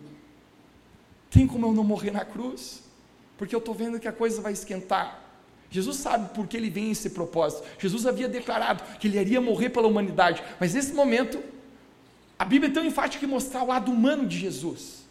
[1.31, 2.85] tem como eu não morrer na cruz?
[3.37, 5.22] Porque eu estou vendo que a coisa vai esquentar.
[5.70, 7.66] Jesus sabe por que ele vem esse propósito.
[7.79, 11.42] Jesus havia declarado que ele iria morrer pela humanidade, mas nesse momento,
[12.38, 15.05] a Bíblia é tão enfática que mostrar o lado humano de Jesus,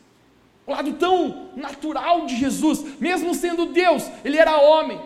[0.65, 4.99] o lado tão natural de Jesus, mesmo sendo Deus, ele era homem,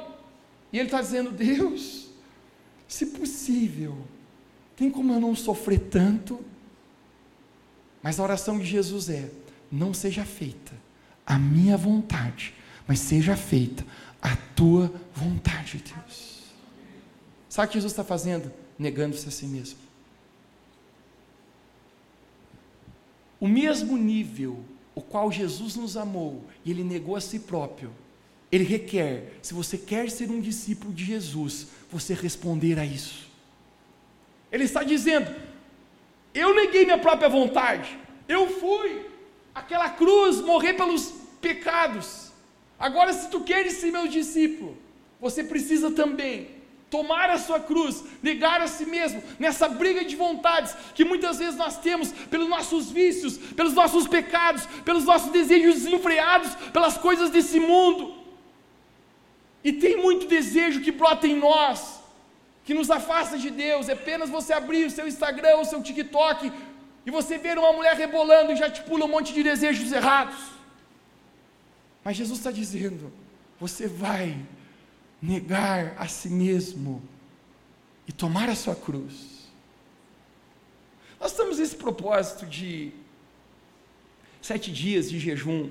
[0.71, 2.07] e ele está dizendo: Deus,
[2.87, 3.97] se possível,
[4.75, 6.39] tem como eu não sofrer tanto?
[8.01, 9.29] Mas a oração de Jesus é:
[9.71, 10.71] não seja feita
[11.25, 12.53] a minha vontade,
[12.89, 13.85] mas seja feita
[14.19, 16.39] a tua vontade, Deus.
[17.47, 18.51] Sabe o que Jesus está fazendo?
[18.79, 19.77] Negando-se a si mesmo.
[23.39, 27.91] O mesmo nível o qual Jesus nos amou e ele negou a si próprio,
[28.51, 33.29] ele requer, se você quer ser um discípulo de Jesus, você responder a isso.
[34.51, 35.31] Ele está dizendo:
[36.33, 39.05] eu neguei minha própria vontade, eu fui
[39.53, 42.28] aquela cruz morrer pelos pecados.
[42.79, 44.77] Agora, se tu queres ser meu discípulo,
[45.19, 50.75] você precisa também tomar a sua cruz, negar a si mesmo, nessa briga de vontades
[50.95, 56.55] que muitas vezes nós temos pelos nossos vícios, pelos nossos pecados, pelos nossos desejos desenfreados,
[56.73, 58.15] pelas coisas desse mundo.
[59.63, 61.99] E tem muito desejo que brota em nós,
[62.63, 63.89] que nos afasta de Deus.
[63.89, 66.51] É apenas você abrir o seu Instagram, o seu TikTok,
[67.05, 70.58] e você ver uma mulher rebolando e já te pula um monte de desejos errados.
[72.03, 73.11] Mas Jesus está dizendo:
[73.59, 74.37] você vai
[75.21, 77.01] negar a si mesmo
[78.07, 79.49] e tomar a sua cruz.
[81.19, 82.91] Nós estamos nesse propósito de
[84.41, 85.69] sete dias de jejum.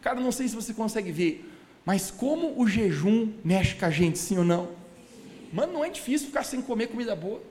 [0.00, 1.48] Cara, não sei se você consegue ver,
[1.84, 4.74] mas como o jejum mexe com a gente, sim ou não?
[5.52, 7.42] Mano, não é difícil ficar sem comer comida boa.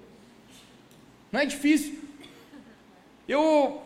[1.31, 1.99] Não é difícil.
[3.27, 3.81] Eu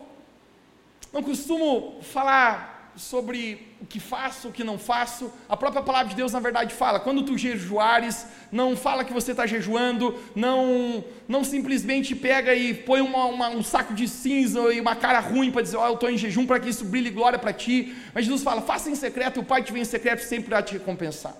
[1.12, 5.32] não costumo falar sobre o que faço, o que não faço.
[5.48, 9.32] A própria palavra de Deus, na verdade, fala: quando tu jejuares, não fala que você
[9.32, 14.80] está jejuando, não, não simplesmente pega e põe uma, uma, um saco de cinza e
[14.80, 17.10] uma cara ruim para dizer: Ó, oh, eu estou em jejum para que isso brilhe
[17.10, 17.94] glória para ti.
[18.14, 20.74] Mas Jesus fala: faça em secreto, o Pai te vem em secreto sempre para te
[20.74, 21.34] recompensar.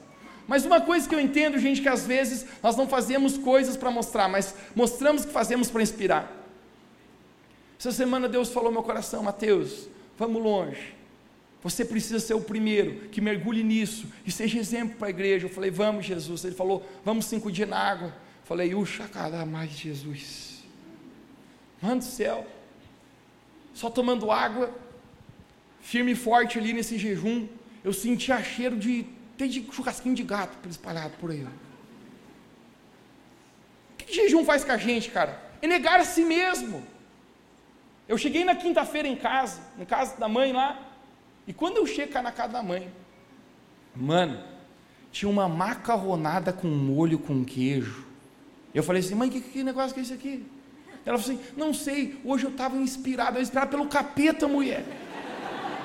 [0.46, 3.90] Mas uma coisa que eu entendo, gente, que às vezes nós não fazemos coisas para
[3.90, 6.32] mostrar, mas mostramos que fazemos para inspirar.
[7.78, 10.95] Essa semana Deus falou no meu coração, Mateus, vamos longe.
[11.66, 15.46] Você precisa ser o primeiro que mergulhe nisso e seja exemplo para a igreja.
[15.46, 16.44] Eu falei, vamos, Jesus.
[16.44, 18.06] Ele falou, vamos cinco dias na água.
[18.06, 20.62] Eu falei, uxa, cara, mais Jesus.
[21.82, 22.46] Mano do céu.
[23.74, 24.72] Só tomando água,
[25.80, 27.48] firme e forte ali nesse jejum.
[27.82, 29.04] Eu sentia cheiro de
[29.36, 31.42] Tem de churrasquinho de gato espalhado por aí.
[31.42, 31.48] O
[33.98, 35.42] que jejum faz com a gente, cara?
[35.60, 36.86] É negar a si mesmo.
[38.06, 40.85] Eu cheguei na quinta-feira em casa, na casa da mãe lá,
[41.46, 42.90] e quando eu chego na casa da mãe,
[43.94, 44.38] mano,
[45.12, 48.04] tinha uma macarronada com molho com queijo.
[48.74, 50.44] Eu falei assim, mãe, que, que negócio que é isso aqui?
[51.04, 54.84] Ela falou assim, não sei, hoje eu estava inspirado, eu inspirado pelo capeta, mulher.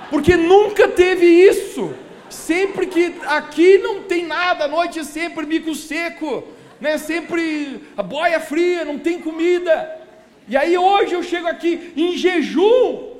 [0.10, 1.94] Porque nunca teve isso.
[2.28, 6.44] Sempre que aqui não tem nada, a noite é sempre bico seco,
[6.80, 6.98] né?
[6.98, 10.00] Sempre a boia fria, não tem comida.
[10.48, 13.11] E aí hoje eu chego aqui em jejum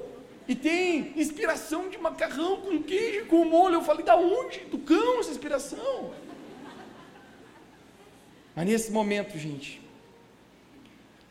[0.48, 3.76] e tem inspiração de macarrão com queijo, com molho.
[3.76, 4.60] Eu falei, da onde?
[4.66, 6.12] Do cão essa inspiração?
[8.56, 9.82] Mas nesse momento, gente,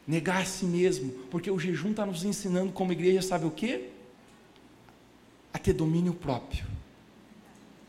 [0.07, 3.91] negar a si mesmo, porque o jejum está nos ensinando como igreja, sabe o que?
[5.53, 6.65] A ter domínio próprio.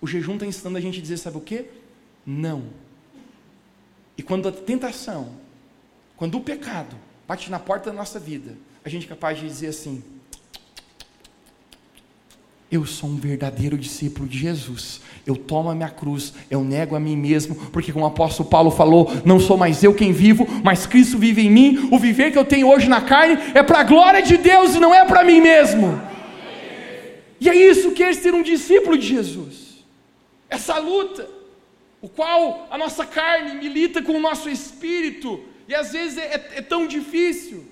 [0.02, 1.66] O jejum está ensinando a gente a dizer, sabe o que?
[2.26, 2.70] Não.
[4.18, 5.36] E quando a tentação,
[6.18, 6.96] quando o pecado
[7.28, 10.04] bate na porta da nossa vida, a gente é capaz de dizer assim:
[12.72, 15.02] eu sou um verdadeiro discípulo de Jesus.
[15.28, 18.72] Eu tomo a minha cruz, eu nego a mim mesmo, porque como o apóstolo Paulo
[18.72, 21.90] falou, não sou mais eu quem vivo, mas Cristo vive em mim.
[21.92, 24.80] O viver que eu tenho hoje na carne é para a glória de Deus e
[24.80, 26.02] não é para mim mesmo.
[27.42, 29.84] E é isso que é ser um discípulo de Jesus.
[30.50, 31.28] Essa luta,
[32.02, 36.52] o qual a nossa carne milita com o nosso espírito, e às vezes é, é,
[36.58, 37.66] é tão difícil.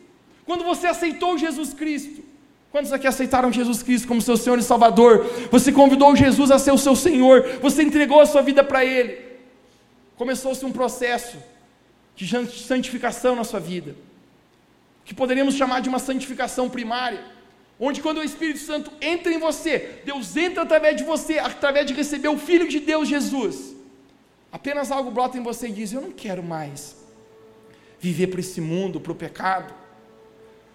[0.45, 2.28] Quando você aceitou Jesus Cristo,
[2.71, 5.25] Quantos aqui aceitaram Jesus Cristo como seu Senhor e Salvador?
[5.51, 9.17] Você convidou Jesus a ser o seu Senhor, você entregou a sua vida para Ele.
[10.15, 11.37] Começou-se um processo
[12.15, 13.95] de santificação na sua vida,
[15.03, 17.23] que poderíamos chamar de uma santificação primária,
[17.79, 21.93] onde quando o Espírito Santo entra em você, Deus entra através de você, através de
[21.93, 23.73] receber o Filho de Deus, Jesus.
[24.51, 26.97] Apenas algo brota em você e diz: Eu não quero mais
[27.99, 29.78] viver para esse mundo, para o pecado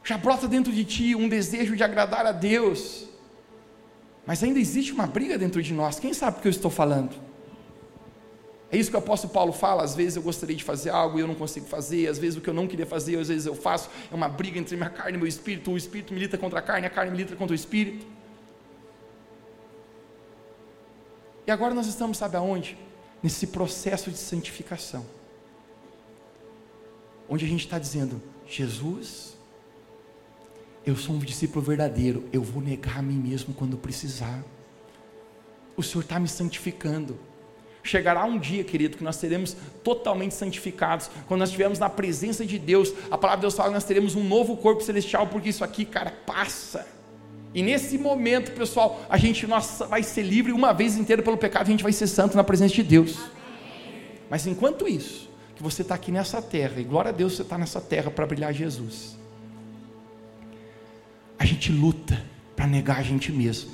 [0.05, 3.09] já brota dentro de ti um desejo de agradar a Deus,
[4.27, 5.99] mas ainda existe uma briga dentro de nós.
[5.99, 7.15] Quem sabe o que eu estou falando?
[8.71, 9.83] É isso que o apóstolo Paulo fala.
[9.83, 12.09] Às vezes eu gostaria de fazer algo e eu não consigo fazer.
[12.09, 13.89] Às vezes o que eu não queria fazer, às vezes eu faço.
[14.11, 15.71] É uma briga entre minha carne e meu espírito.
[15.71, 18.07] O espírito milita contra a carne, a carne milita contra o espírito.
[21.47, 22.77] E agora nós estamos, sabe aonde?
[23.23, 25.07] Nesse processo de santificação.
[27.29, 29.34] Onde a gente está dizendo: Jesus,
[30.87, 34.45] eu sou um discípulo verdadeiro, eu vou negar a mim mesmo quando precisar.
[35.77, 37.19] O Senhor está me santificando.
[37.83, 41.11] Chegará um dia, querido, que nós seremos totalmente santificados.
[41.27, 44.15] Quando nós estivermos na presença de Deus, a palavra de Deus fala que nós teremos
[44.15, 46.87] um novo corpo celestial, porque isso aqui, cara, passa.
[47.55, 51.67] E nesse momento, pessoal, a gente nossa, vai ser livre uma vez inteira pelo pecado,
[51.67, 53.19] a gente vai ser santo na presença de Deus.
[54.29, 57.57] Mas enquanto isso, que você está aqui nessa terra, e glória a Deus você está
[57.57, 59.24] nessa terra para brilhar Jesus
[61.39, 63.71] a gente luta para negar a gente mesmo.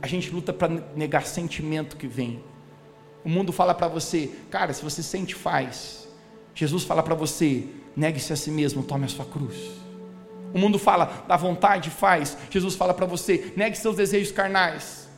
[0.00, 2.42] A gente luta para negar sentimento que vem.
[3.24, 6.06] O mundo fala para você, cara, se você sente, faz.
[6.54, 9.56] Jesus fala para você, negue-se a si mesmo, tome a sua cruz.
[10.54, 12.36] O mundo fala, da vontade, faz.
[12.50, 15.08] Jesus fala para você, negue seus desejos carnais.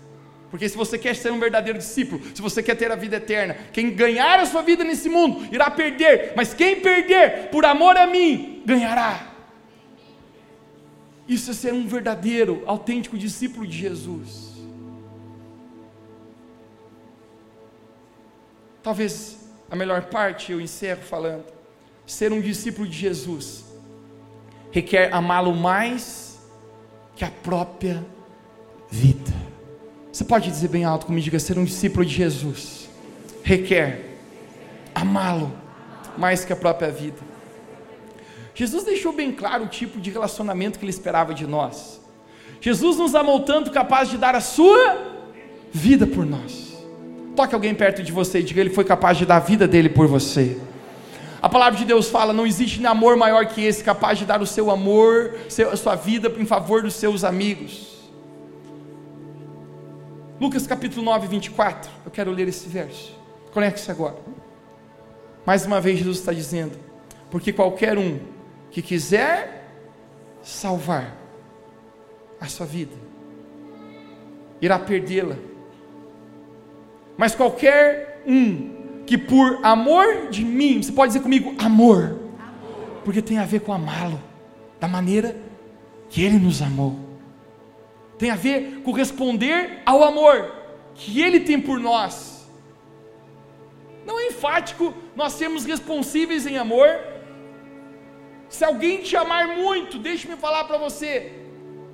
[0.51, 3.55] Porque se você quer ser um verdadeiro discípulo, se você quer ter a vida eterna,
[3.73, 8.07] quem ganhar a sua vida nesse mundo irá perder, mas quem perder por amor a
[8.07, 9.38] mim, ganhará.
[11.29, 14.49] Isso é ser um verdadeiro, autêntico discípulo de Jesus.
[18.83, 21.45] Talvez a melhor parte eu encerro falando:
[22.07, 23.65] ser um discípulo de Jesus
[24.71, 26.39] requer amá-lo mais
[27.15, 28.05] que a própria
[28.91, 29.33] vida.
[30.13, 32.89] Você pode dizer bem alto comigo, diga ser um discípulo de Jesus
[33.49, 34.19] requer
[34.95, 35.51] amá-lo
[36.19, 37.17] mais que a própria vida.
[38.59, 42.01] Jesus deixou bem claro o tipo de relacionamento que ele esperava de nós.
[42.61, 44.99] Jesus nos amou tanto capaz de dar a sua
[45.71, 46.77] vida por nós.
[47.37, 49.89] Toque alguém perto de você e diga: Ele foi capaz de dar a vida dele
[49.89, 50.61] por você.
[51.41, 54.47] A palavra de Deus fala: não existe amor maior que esse, capaz de dar o
[54.47, 55.37] seu amor,
[55.73, 58.11] a sua vida em favor dos seus amigos.
[60.41, 61.89] Lucas capítulo 9, 24.
[62.05, 63.17] Eu quero ler esse verso.
[63.53, 64.17] Conecte-se agora.
[65.47, 66.77] Mais uma vez, Jesus está dizendo:
[67.31, 68.19] porque qualquer um
[68.71, 69.69] que quiser
[70.43, 71.17] salvar
[72.41, 72.95] a sua vida,
[74.61, 75.37] irá perdê-la.
[77.17, 83.01] Mas qualquer um que por amor de mim, você pode dizer comigo, amor, amor.
[83.05, 84.21] porque tem a ver com amá-lo,
[84.79, 85.35] da maneira
[86.09, 86.97] que ele nos amou,
[88.19, 90.53] tem a ver com responder ao amor
[90.95, 92.47] que ele tem por nós.
[94.05, 96.89] Não é enfático nós sermos responsíveis em amor?
[98.49, 101.33] Se alguém te amar muito, deixe-me falar para você,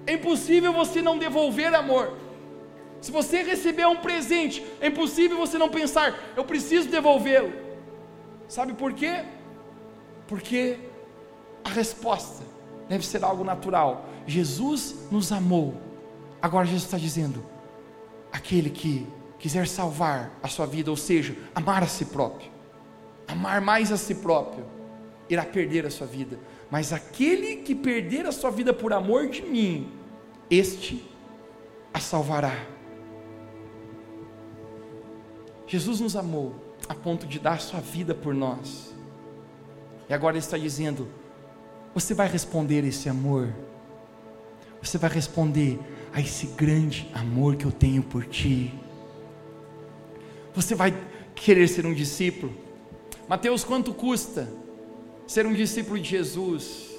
[0.06, 2.16] é impossível você não devolver amor.
[3.00, 7.52] Se você receber um presente, é impossível você não pensar, eu preciso devolvê-lo.
[8.48, 9.24] Sabe por quê?
[10.26, 10.78] Porque
[11.64, 12.42] a resposta
[12.88, 14.06] deve ser algo natural.
[14.26, 15.74] Jesus nos amou.
[16.40, 17.44] Agora Jesus está dizendo:
[18.32, 19.06] aquele que
[19.38, 22.50] quiser salvar a sua vida, ou seja, amar a si próprio,
[23.28, 24.64] amar mais a si próprio,
[25.28, 26.38] irá perder a sua vida.
[26.70, 29.92] Mas aquele que perder a sua vida por amor de mim,
[30.50, 31.04] este
[31.92, 32.66] a salvará.
[35.66, 36.54] Jesus nos amou
[36.88, 38.94] a ponto de dar sua vida por nós.
[40.08, 41.08] E agora ele está dizendo:
[41.94, 43.54] você vai responder esse amor?
[44.82, 45.78] Você vai responder
[46.12, 48.74] a esse grande amor que eu tenho por ti?
[50.54, 50.94] Você vai
[51.34, 52.52] querer ser um discípulo?
[53.26, 54.48] Mateus, quanto custa
[55.26, 56.94] ser um discípulo de Jesus?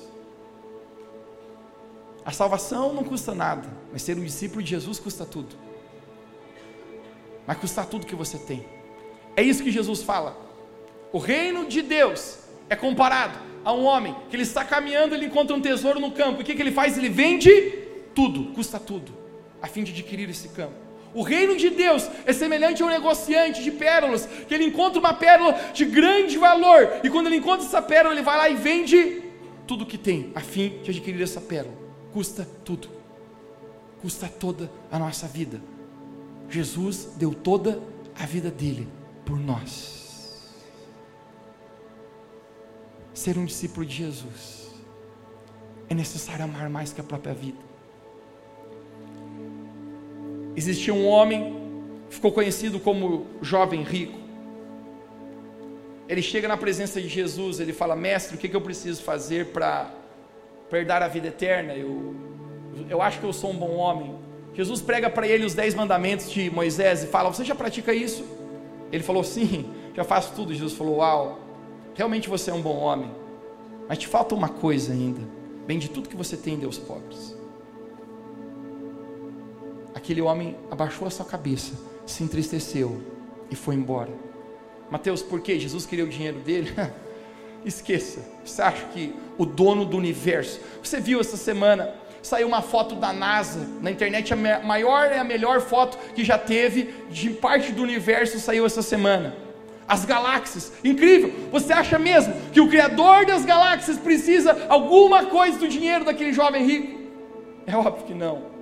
[2.25, 5.55] A salvação não custa nada, mas ser um discípulo de Jesus custa tudo.
[7.45, 8.65] Vai custar tudo que você tem.
[9.35, 10.35] É isso que Jesus fala.
[11.11, 15.55] O reino de Deus é comparado a um homem que ele está caminhando, ele encontra
[15.55, 16.39] um tesouro no campo.
[16.39, 16.97] E o que, que ele faz?
[16.97, 17.51] Ele vende
[18.13, 19.11] tudo, custa tudo,
[19.61, 20.84] a fim de adquirir esse campo.
[21.15, 25.13] O reino de Deus é semelhante a um negociante de pérolas, que ele encontra uma
[25.13, 29.23] pérola de grande valor, e quando ele encontra essa pérola, ele vai lá e vende
[29.65, 31.73] tudo que tem, a fim de adquirir essa pérola.
[32.13, 32.89] Custa tudo,
[34.01, 35.59] custa toda a nossa vida.
[36.49, 37.81] Jesus deu toda
[38.19, 38.87] a vida dele
[39.25, 39.95] por nós.
[43.15, 44.69] ser um discípulo de Jesus,
[45.89, 47.57] é necessário amar mais que a própria vida.
[50.55, 51.55] Existia um homem,
[52.09, 54.17] ficou conhecido como jovem rico.
[56.07, 59.47] Ele chega na presença de Jesus, ele fala: Mestre, o que, que eu preciso fazer
[59.47, 59.91] para
[60.69, 61.73] perder a vida eterna?
[61.73, 62.15] Eu,
[62.89, 64.15] eu acho que eu sou um bom homem.
[64.53, 68.23] Jesus prega para ele os dez mandamentos de Moisés e fala: Você já pratica isso?
[68.91, 70.53] Ele falou: Sim, já faço tudo.
[70.53, 71.39] Jesus falou: Uau,
[71.95, 73.11] realmente você é um bom homem,
[73.89, 75.21] mas te falta uma coisa ainda.
[75.65, 77.34] Bem de tudo que você tem, Deus pobres.
[80.05, 81.73] Aquele homem abaixou a sua cabeça,
[82.05, 83.01] se entristeceu
[83.49, 84.11] e foi embora.
[84.87, 85.59] Mateus, por quê?
[85.59, 86.71] Jesus queria o dinheiro dele?
[87.65, 88.19] Esqueça.
[88.45, 90.59] Você acha que o dono do universo.
[90.83, 91.91] Você viu essa semana?
[92.21, 96.37] Saiu uma foto da NASA na internet, a maior é a melhor foto que já
[96.37, 99.35] teve de parte do universo saiu essa semana
[99.87, 100.71] as galáxias.
[100.83, 101.31] Incrível!
[101.51, 106.63] Você acha mesmo que o Criador das galáxias precisa alguma coisa do dinheiro daquele jovem
[106.63, 106.99] rico?
[107.65, 108.54] É óbvio que não.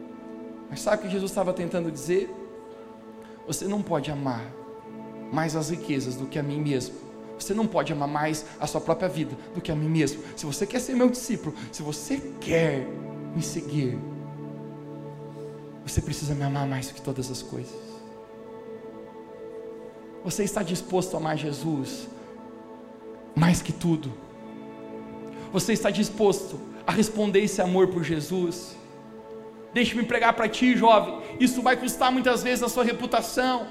[0.73, 2.33] Mas sabe o que Jesus estava tentando dizer?
[3.45, 4.43] Você não pode amar
[5.31, 6.95] mais as riquezas do que a mim mesmo.
[7.37, 10.23] Você não pode amar mais a sua própria vida do que a mim mesmo.
[10.35, 12.87] Se você quer ser meu discípulo, se você quer
[13.35, 13.99] me seguir,
[15.85, 17.79] você precisa me amar mais do que todas as coisas.
[20.23, 22.07] Você está disposto a amar Jesus
[23.35, 24.11] mais que tudo?
[25.51, 28.81] Você está disposto a responder esse amor por Jesus?
[29.73, 31.21] Deixe-me pregar para ti, jovem.
[31.39, 33.67] Isso vai custar muitas vezes a sua reputação.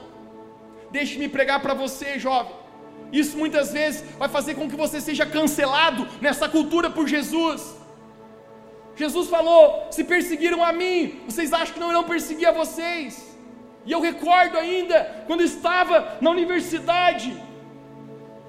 [0.91, 2.55] Deixe-me pregar para você, jovem.
[3.13, 7.77] Isso muitas vezes vai fazer com que você seja cancelado nessa cultura por Jesus.
[8.97, 13.33] Jesus falou: se perseguiram a mim, vocês acham que não irão perseguir a vocês?
[13.85, 17.37] E eu recordo ainda, quando estava na universidade,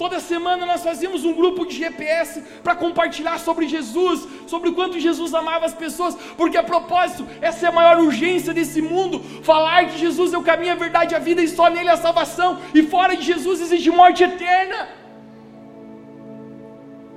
[0.03, 4.99] toda semana nós fazíamos um grupo de GPS para compartilhar sobre Jesus, sobre o quanto
[4.99, 9.85] Jesus amava as pessoas, porque a propósito, essa é a maior urgência desse mundo: falar
[9.89, 12.83] que Jesus é o caminho, a verdade, a vida e só nele a salvação, e
[12.83, 14.89] fora de Jesus existe morte eterna.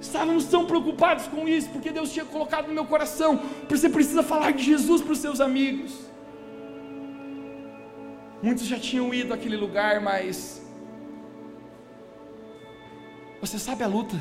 [0.00, 4.52] Estávamos tão preocupados com isso, porque Deus tinha colocado no meu coração: você precisa falar
[4.52, 5.92] de Jesus para os seus amigos.
[8.40, 10.64] Muitos já tinham ido àquele lugar, mas
[13.40, 14.16] você sabe a luta,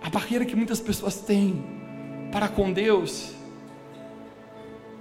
[0.00, 1.64] a barreira que muitas pessoas têm
[2.30, 3.34] para com Deus,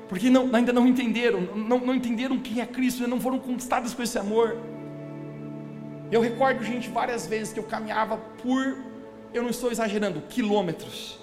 [0.09, 3.93] porque não, ainda não entenderam, não, não entenderam quem é Cristo, ainda não foram conquistados
[3.93, 4.57] com esse amor.
[6.11, 8.77] Eu recordo, gente, várias vezes que eu caminhava por,
[9.33, 11.19] eu não estou exagerando, quilômetros.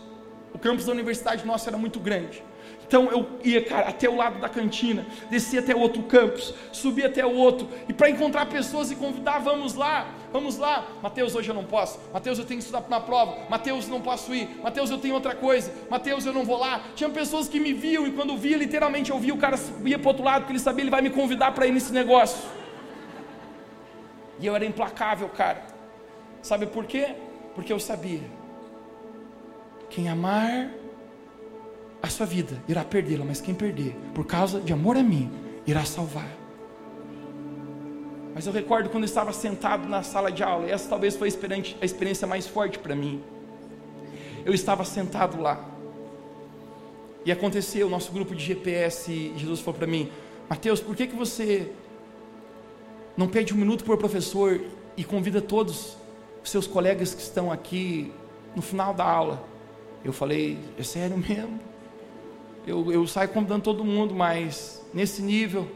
[0.53, 2.43] O campus da universidade nossa era muito grande.
[2.87, 7.07] Então eu ia, cara, até o lado da cantina, descia até o outro campus, subia
[7.07, 10.89] até o outro, e para encontrar pessoas e convidar, vamos lá, vamos lá.
[11.01, 11.97] Mateus, hoje eu não posso.
[12.13, 13.49] Mateus, eu tenho que estudar para uma prova.
[13.49, 14.61] Mateus, não posso ir.
[14.61, 15.73] Mateus, eu tenho outra coisa.
[15.89, 16.83] Mateus, eu não vou lá.
[16.97, 20.09] Tinha pessoas que me viam, e quando via, literalmente eu via o cara ia para
[20.09, 22.43] outro lado, porque ele sabia, ele vai me convidar para ir nesse negócio.
[24.41, 25.63] E eu era implacável, cara.
[26.43, 27.15] Sabe por quê?
[27.55, 28.29] Porque eu sabia.
[29.89, 30.69] Quem amar
[32.03, 35.31] a sua vida irá perdê-la, mas quem perder, por causa de amor a mim,
[35.65, 36.44] irá salvar.
[38.35, 41.29] Mas eu recordo quando eu estava sentado na sala de aula, essa talvez foi
[41.81, 43.23] a experiência mais forte para mim.
[44.45, 45.75] Eu estava sentado lá,
[47.25, 50.11] e aconteceu, o nosso grupo de GPS, Jesus falou para mim:
[50.49, 51.73] Mateus, por que, que você
[53.17, 54.61] não pede um minuto para o professor
[54.95, 55.97] e convida todos
[56.43, 58.13] os seus colegas que estão aqui
[58.55, 59.43] no final da aula?
[60.05, 61.59] Eu falei: É sério mesmo?
[62.67, 65.67] Eu, eu saio convidando todo mundo, mas nesse nível,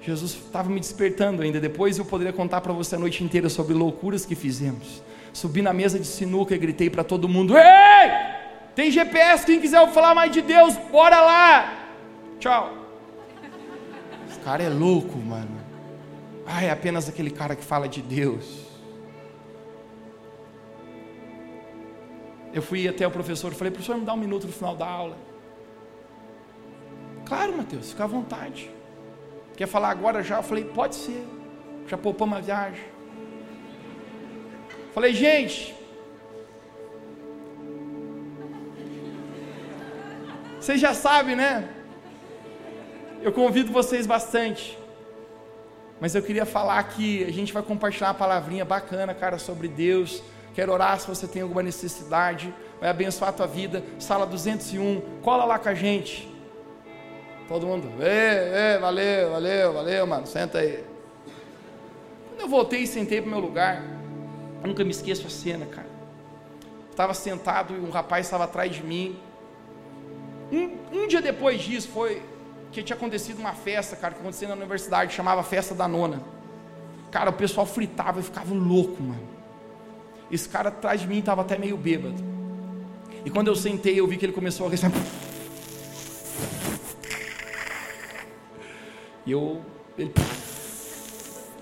[0.00, 1.60] Jesus estava me despertando ainda.
[1.60, 5.02] Depois eu poderia contar para você a noite inteira sobre loucuras que fizemos.
[5.32, 8.36] Subi na mesa de sinuca e gritei para todo mundo: Ei!
[8.74, 11.88] Tem GPS, quem quiser falar mais de Deus, bora lá.
[12.38, 12.72] Tchau.
[14.28, 15.60] Esse cara é louco, mano.
[16.46, 18.66] Ah, é apenas aquele cara que fala de Deus.
[22.52, 24.86] Eu fui até o professor e falei, professor, me dá um minuto no final da
[24.86, 25.16] aula.
[27.24, 28.70] Claro, Mateus, fica à vontade.
[29.56, 30.36] Quer falar agora já?
[30.36, 31.26] Eu falei, pode ser.
[31.88, 32.84] Já poupamos a viagem.
[34.92, 35.76] Falei, gente,
[40.66, 41.68] Vocês já sabem, né?
[43.22, 44.76] Eu convido vocês bastante.
[46.00, 50.20] Mas eu queria falar que a gente vai compartilhar uma palavrinha bacana, cara, sobre Deus.
[50.56, 52.52] Quero orar se você tem alguma necessidade.
[52.80, 53.84] Vai abençoar a tua vida.
[54.00, 55.20] Sala 201.
[55.22, 56.28] Cola lá com a gente.
[57.48, 57.88] Todo mundo.
[58.02, 60.26] Ê, ê, valeu, valeu, valeu, mano.
[60.26, 60.84] Senta aí.
[62.28, 63.82] Quando eu voltei e sentei para o meu lugar,
[64.62, 65.88] eu nunca me esqueço a cena, cara.
[66.90, 69.16] Estava sentado e um rapaz estava atrás de mim.
[70.50, 72.22] Um, um dia depois disso foi
[72.72, 76.20] que tinha acontecido uma festa, cara, que acontecia na universidade, chamava Festa da Nona.
[77.10, 79.28] Cara, o pessoal fritava e ficava louco, mano.
[80.30, 82.22] Esse cara atrás de mim estava até meio bêbado.
[83.24, 84.92] E quando eu sentei, eu vi que ele começou a respirar.
[89.26, 89.62] E eu.
[89.98, 90.12] Ele,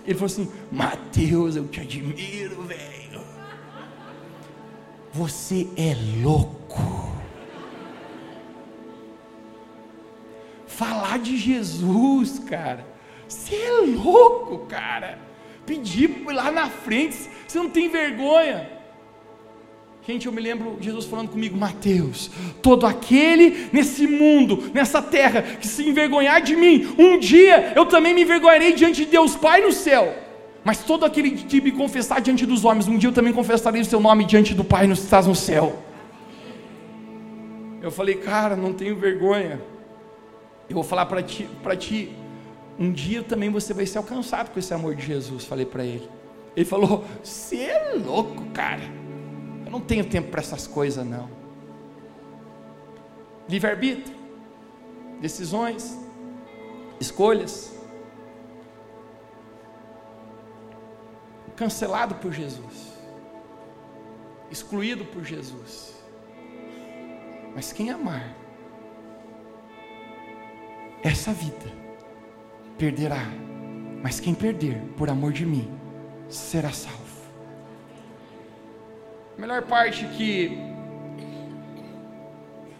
[0.04, 3.24] ele falou assim: Mateus, eu te admiro, velho.
[5.12, 6.54] Você é louco.
[10.74, 12.84] falar de Jesus, cara.
[13.28, 15.18] Você é louco, cara.
[15.64, 18.68] Pedir lá na frente, você não tem vergonha.
[20.06, 22.30] Gente, eu me lembro Jesus falando comigo, Mateus,
[22.60, 28.12] todo aquele nesse mundo, nessa terra, que se envergonhar de mim, um dia eu também
[28.12, 30.14] me envergonharei diante de Deus Pai no céu.
[30.62, 33.84] Mas todo aquele que me confessar diante dos homens, um dia eu também confessarei o
[33.84, 35.82] seu nome diante do Pai que estás no céu.
[37.80, 39.58] Eu falei, cara, não tenho vergonha.
[40.68, 42.12] Eu vou falar para ti, para ti,
[42.78, 46.06] um dia também você vai ser alcançado com esse amor de Jesus, falei para ele.
[46.54, 48.82] Ele falou: "Você é louco, cara.
[49.74, 51.28] Não tenho tempo para essas coisas não."
[53.48, 54.16] Livre-arbítrio,
[55.20, 55.98] decisões,
[57.00, 57.74] escolhas.
[61.56, 62.92] Cancelado por Jesus,
[64.48, 65.92] excluído por Jesus.
[67.52, 68.32] Mas quem amar,
[71.02, 71.66] essa vida
[72.78, 73.26] perderá,
[74.00, 75.68] mas quem perder por amor de mim
[76.28, 77.03] será salvo.
[79.36, 80.56] A melhor parte que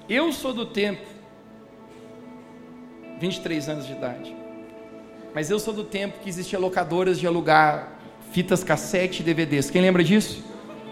[0.09, 1.05] eu sou do tempo,
[3.19, 4.37] 23 anos de idade,
[5.35, 7.99] mas eu sou do tempo que existia locadoras de alugar
[8.31, 9.69] fitas cassete e DVDs.
[9.69, 10.45] Quem lembra disso?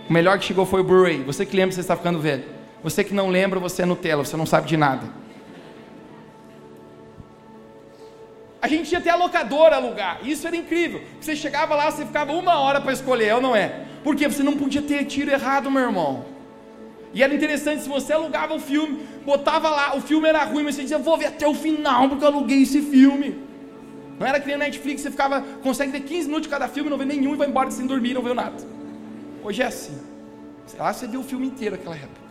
[0.09, 1.23] O melhor que chegou foi o Blu-ray.
[1.23, 2.45] Você que lembra, você está ficando velho.
[2.83, 5.22] Você que não lembra, você é Nutella, você não sabe de nada.
[8.63, 10.21] A gente ia até a locadora alugar.
[10.23, 11.03] Isso era incrível.
[11.21, 13.87] Você chegava lá, você ficava uma hora para escolher, ou não é?
[14.05, 16.25] Porque você não podia ter tiro errado, meu irmão.
[17.13, 20.77] E era interessante, se você alugava o filme, botava lá, o filme era ruim, mas
[20.77, 23.37] você dizia, vou ver até o final, porque eu aluguei esse filme.
[24.17, 26.97] Não era que nem Netflix, você ficava, consegue ver 15 minutos de cada filme, não
[26.97, 28.57] vê nenhum e vai embora sem dormir, não vê nada.
[29.43, 29.99] Hoje é assim.
[30.79, 32.23] Lá você viu o filme inteiro naquela época.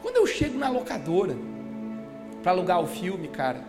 [0.00, 1.36] Quando eu chego na locadora
[2.42, 3.62] para alugar o filme, cara,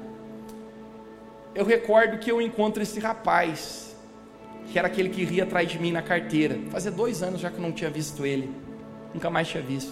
[1.60, 3.94] eu recordo que eu encontro esse rapaz,
[4.72, 6.58] que era aquele que ria atrás de mim na carteira.
[6.70, 8.50] Fazia dois anos já que eu não tinha visto ele,
[9.14, 9.92] nunca mais tinha visto.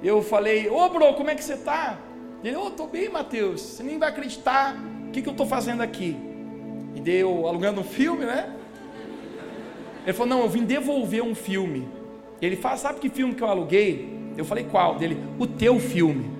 [0.00, 1.98] Eu falei, ô bro, como é que você está?
[2.44, 4.76] Ele, ô, oh, estou bem, Mateus, você nem vai acreditar
[5.08, 6.16] o que, que eu estou fazendo aqui.
[6.94, 8.54] E deu alugando um filme, né?
[10.04, 11.88] Ele falou, não, eu vim devolver um filme.
[12.40, 14.08] Ele fala, sabe que filme que eu aluguei?
[14.36, 14.94] Eu falei, qual?
[14.94, 16.30] Dele, o teu filme.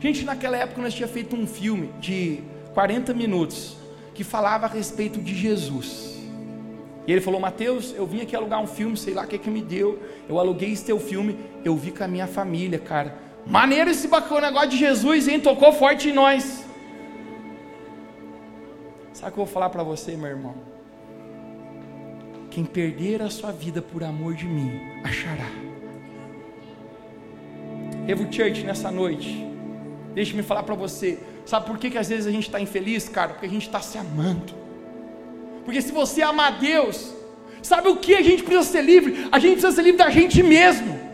[0.00, 2.42] Gente, naquela época nós tínhamos feito um filme de
[2.74, 3.76] 40 minutos,
[4.12, 6.14] que falava a respeito de Jesus.
[7.06, 9.50] E ele falou: Mateus, eu vim aqui alugar um filme, sei lá o que, que
[9.50, 10.02] me deu.
[10.28, 13.16] Eu aluguei esse teu filme, eu vi com a minha família, cara.
[13.46, 15.40] Maneiro esse bacana negócio de Jesus, hein?
[15.40, 16.64] Tocou forte em nós.
[19.12, 20.54] Sabe o que eu vou falar para você, meu irmão?
[22.50, 25.50] Quem perder a sua vida por amor de mim, achará.
[28.08, 29.46] Evo Church, nessa noite,
[30.14, 31.18] deixe-me falar para você.
[31.44, 33.30] Sabe por que, que às vezes a gente está infeliz, cara?
[33.30, 34.54] Porque a gente está se amando.
[35.64, 37.12] Porque se você amar Deus,
[37.62, 39.28] sabe o que a gente precisa ser livre?
[39.30, 41.04] A gente precisa ser livre da gente mesmo.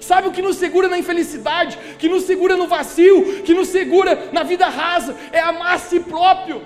[0.00, 4.30] Sabe o que nos segura na infelicidade, que nos segura no vazio, que nos segura
[4.32, 5.16] na vida rasa?
[5.32, 6.62] É amar a si próprio.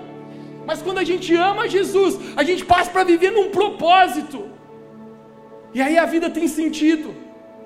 [0.65, 4.49] Mas quando a gente ama Jesus, a gente passa para viver num propósito.
[5.73, 7.13] E aí a vida tem sentido.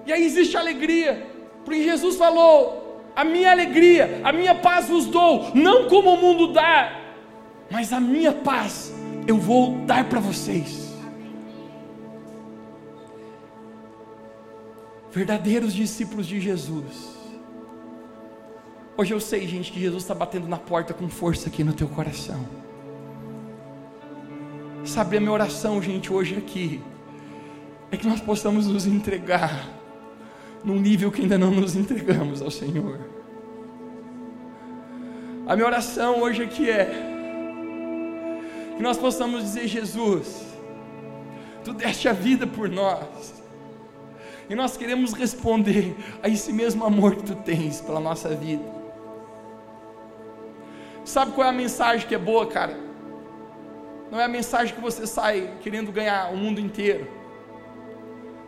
[0.06, 1.28] E aí existe alegria.
[1.64, 2.87] Porque Jesus falou:
[3.18, 7.02] "A minha alegria, a minha paz vos dou, não como o mundo dá,
[7.72, 8.94] mas a minha paz
[9.26, 10.94] eu vou dar para vocês.
[15.12, 17.18] Verdadeiros discípulos de Jesus.
[18.96, 21.88] Hoje eu sei, gente, que Jesus está batendo na porta com força aqui no teu
[21.88, 22.48] coração.
[24.86, 26.82] Sabe, a minha oração, gente, hoje aqui,
[27.92, 29.77] é que nós possamos nos entregar
[30.64, 33.00] num nível que ainda não nos entregamos ao Senhor.
[35.48, 36.92] A minha oração hoje aqui é
[38.76, 40.46] que nós possamos dizer: Jesus,
[41.64, 43.34] tu deste a vida por nós,
[44.50, 48.64] e nós queremos responder a esse mesmo amor que tu tens pela nossa vida.
[51.04, 52.78] Sabe qual é a mensagem que é boa, cara?
[54.12, 57.08] Não é a mensagem que você sai querendo ganhar o mundo inteiro.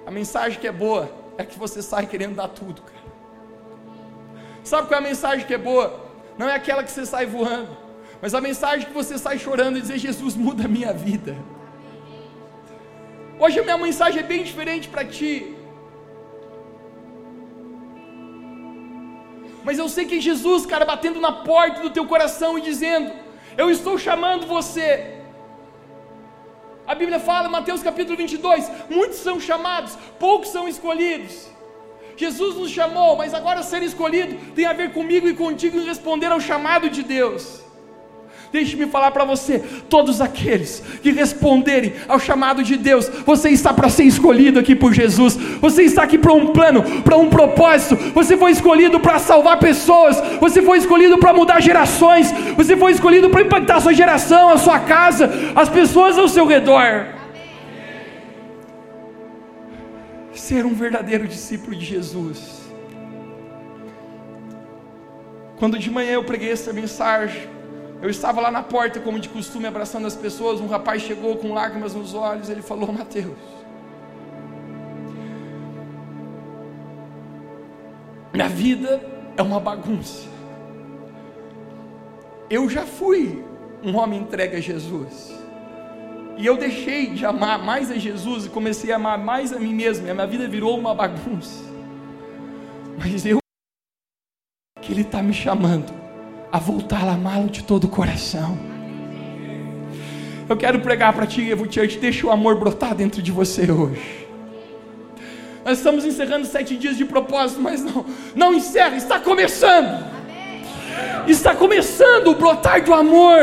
[0.06, 3.10] A mensagem que é boa é que você sai querendo dar tudo, cara.
[4.64, 5.88] Sabe qual é a mensagem que é boa?
[6.38, 7.90] Não é aquela que você sai voando
[8.22, 11.36] mas a mensagem que você sai chorando e dizer: Jesus, muda a minha vida.
[13.40, 15.56] Hoje a minha mensagem é bem diferente para ti.
[19.64, 23.14] Mas eu sei que é Jesus, cara, batendo na porta do teu coração e dizendo:
[23.58, 25.19] Eu estou chamando você.
[26.90, 31.48] A Bíblia fala, Mateus capítulo 22, muitos são chamados, poucos são escolhidos.
[32.18, 36.32] Jesus nos chamou, mas agora ser escolhido tem a ver comigo e contigo em responder
[36.32, 37.62] ao chamado de Deus.
[38.52, 43.90] Deixe-me falar para você: todos aqueles que responderem ao chamado de Deus, você está para
[43.90, 48.36] ser escolhido aqui por Jesus, você está aqui para um plano, para um propósito, você
[48.36, 53.42] foi escolhido para salvar pessoas, você foi escolhido para mudar gerações, você foi escolhido para
[53.42, 57.06] impactar a sua geração, a sua casa, as pessoas ao seu redor.
[60.34, 62.60] Ser um verdadeiro discípulo de Jesus.
[65.60, 67.59] Quando de manhã eu preguei essa mensagem,
[68.02, 70.62] eu estava lá na porta, como de costume, abraçando as pessoas.
[70.62, 72.50] Um rapaz chegou com lágrimas nos olhos.
[72.50, 73.38] Ele falou: Mateus,
[78.34, 79.02] minha vida
[79.36, 80.30] é uma bagunça.
[82.50, 83.44] Eu já fui
[83.84, 85.38] um homem entregue a Jesus.
[86.38, 89.74] E eu deixei de amar mais a Jesus e comecei a amar mais a mim
[89.74, 90.08] mesmo.
[90.08, 91.66] E a minha vida virou uma bagunça.
[92.98, 93.40] Mas eu
[94.82, 96.09] que Ele está me chamando
[96.52, 98.58] a voltar a amá-lo de todo o coração.
[100.48, 104.28] Eu quero pregar para ti, Evo Church, deixa o amor brotar dentro de você hoje.
[105.64, 108.04] Nós estamos encerrando sete dias de propósito, mas não,
[108.36, 110.04] não encerra, está começando.
[111.28, 113.38] Está começando o brotar do amor,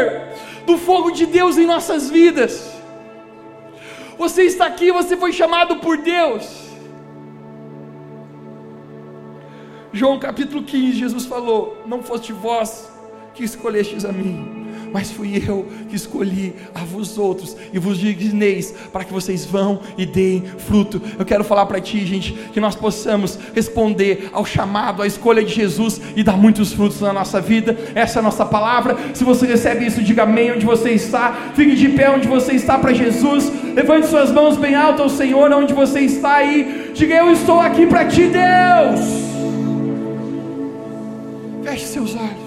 [0.67, 2.73] do fogo de Deus em nossas vidas.
[4.19, 6.67] Você está aqui, você foi chamado por Deus.
[9.93, 12.96] João capítulo 15, Jesus falou: Não foste vós
[13.37, 18.73] que escolhestes a mim, mas fui eu que escolhi a vós outros e vos digneis
[18.91, 21.03] para que vocês vão e deem fruto.
[21.19, 25.53] Eu quero falar para ti, gente, que nós possamos responder ao chamado, à escolha de
[25.53, 27.77] Jesus e dar muitos frutos na nossa vida.
[27.95, 28.97] Essa é a nossa palavra.
[29.13, 31.53] Se você recebe isso, diga amém onde você está.
[31.55, 33.53] Fique de pé onde você está para Jesus.
[33.75, 36.93] Levante suas mãos bem alto ao Senhor onde você está aí.
[36.95, 39.01] Diga eu estou aqui para ti, Deus.
[41.63, 42.46] Feche seus olhos.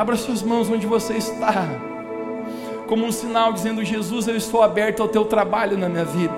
[0.00, 1.68] Abra suas mãos onde você está,
[2.86, 6.34] como um sinal dizendo: Jesus, eu estou aberto ao teu trabalho na minha vida.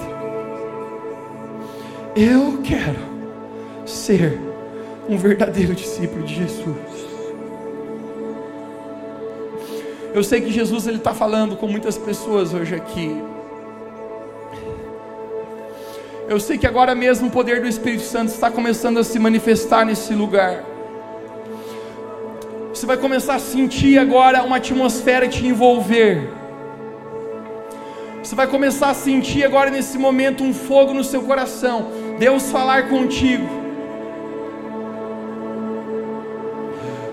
[2.17, 2.99] Eu quero
[3.87, 4.37] ser
[5.09, 6.77] um verdadeiro discípulo de Jesus.
[10.13, 13.17] Eu sei que Jesus ele está falando com muitas pessoas hoje aqui.
[16.29, 19.87] Eu sei que agora mesmo o poder do Espírito Santo está começando a se manifestar
[19.87, 20.72] nesse lugar.
[22.83, 26.29] Você vai começar a sentir agora uma atmosfera te envolver.
[28.21, 31.93] Você vai começar a sentir agora nesse momento um fogo no seu coração.
[32.19, 33.47] Deus falar contigo.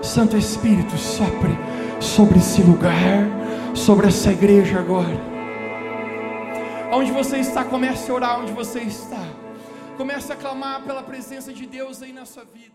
[0.02, 1.56] Santo Espírito, sopre
[2.00, 3.28] sobre esse lugar,
[3.72, 5.20] sobre essa igreja agora.
[6.90, 9.24] Onde você está, comece a orar onde você está.
[9.96, 12.74] Comece a clamar pela presença de Deus aí na sua vida.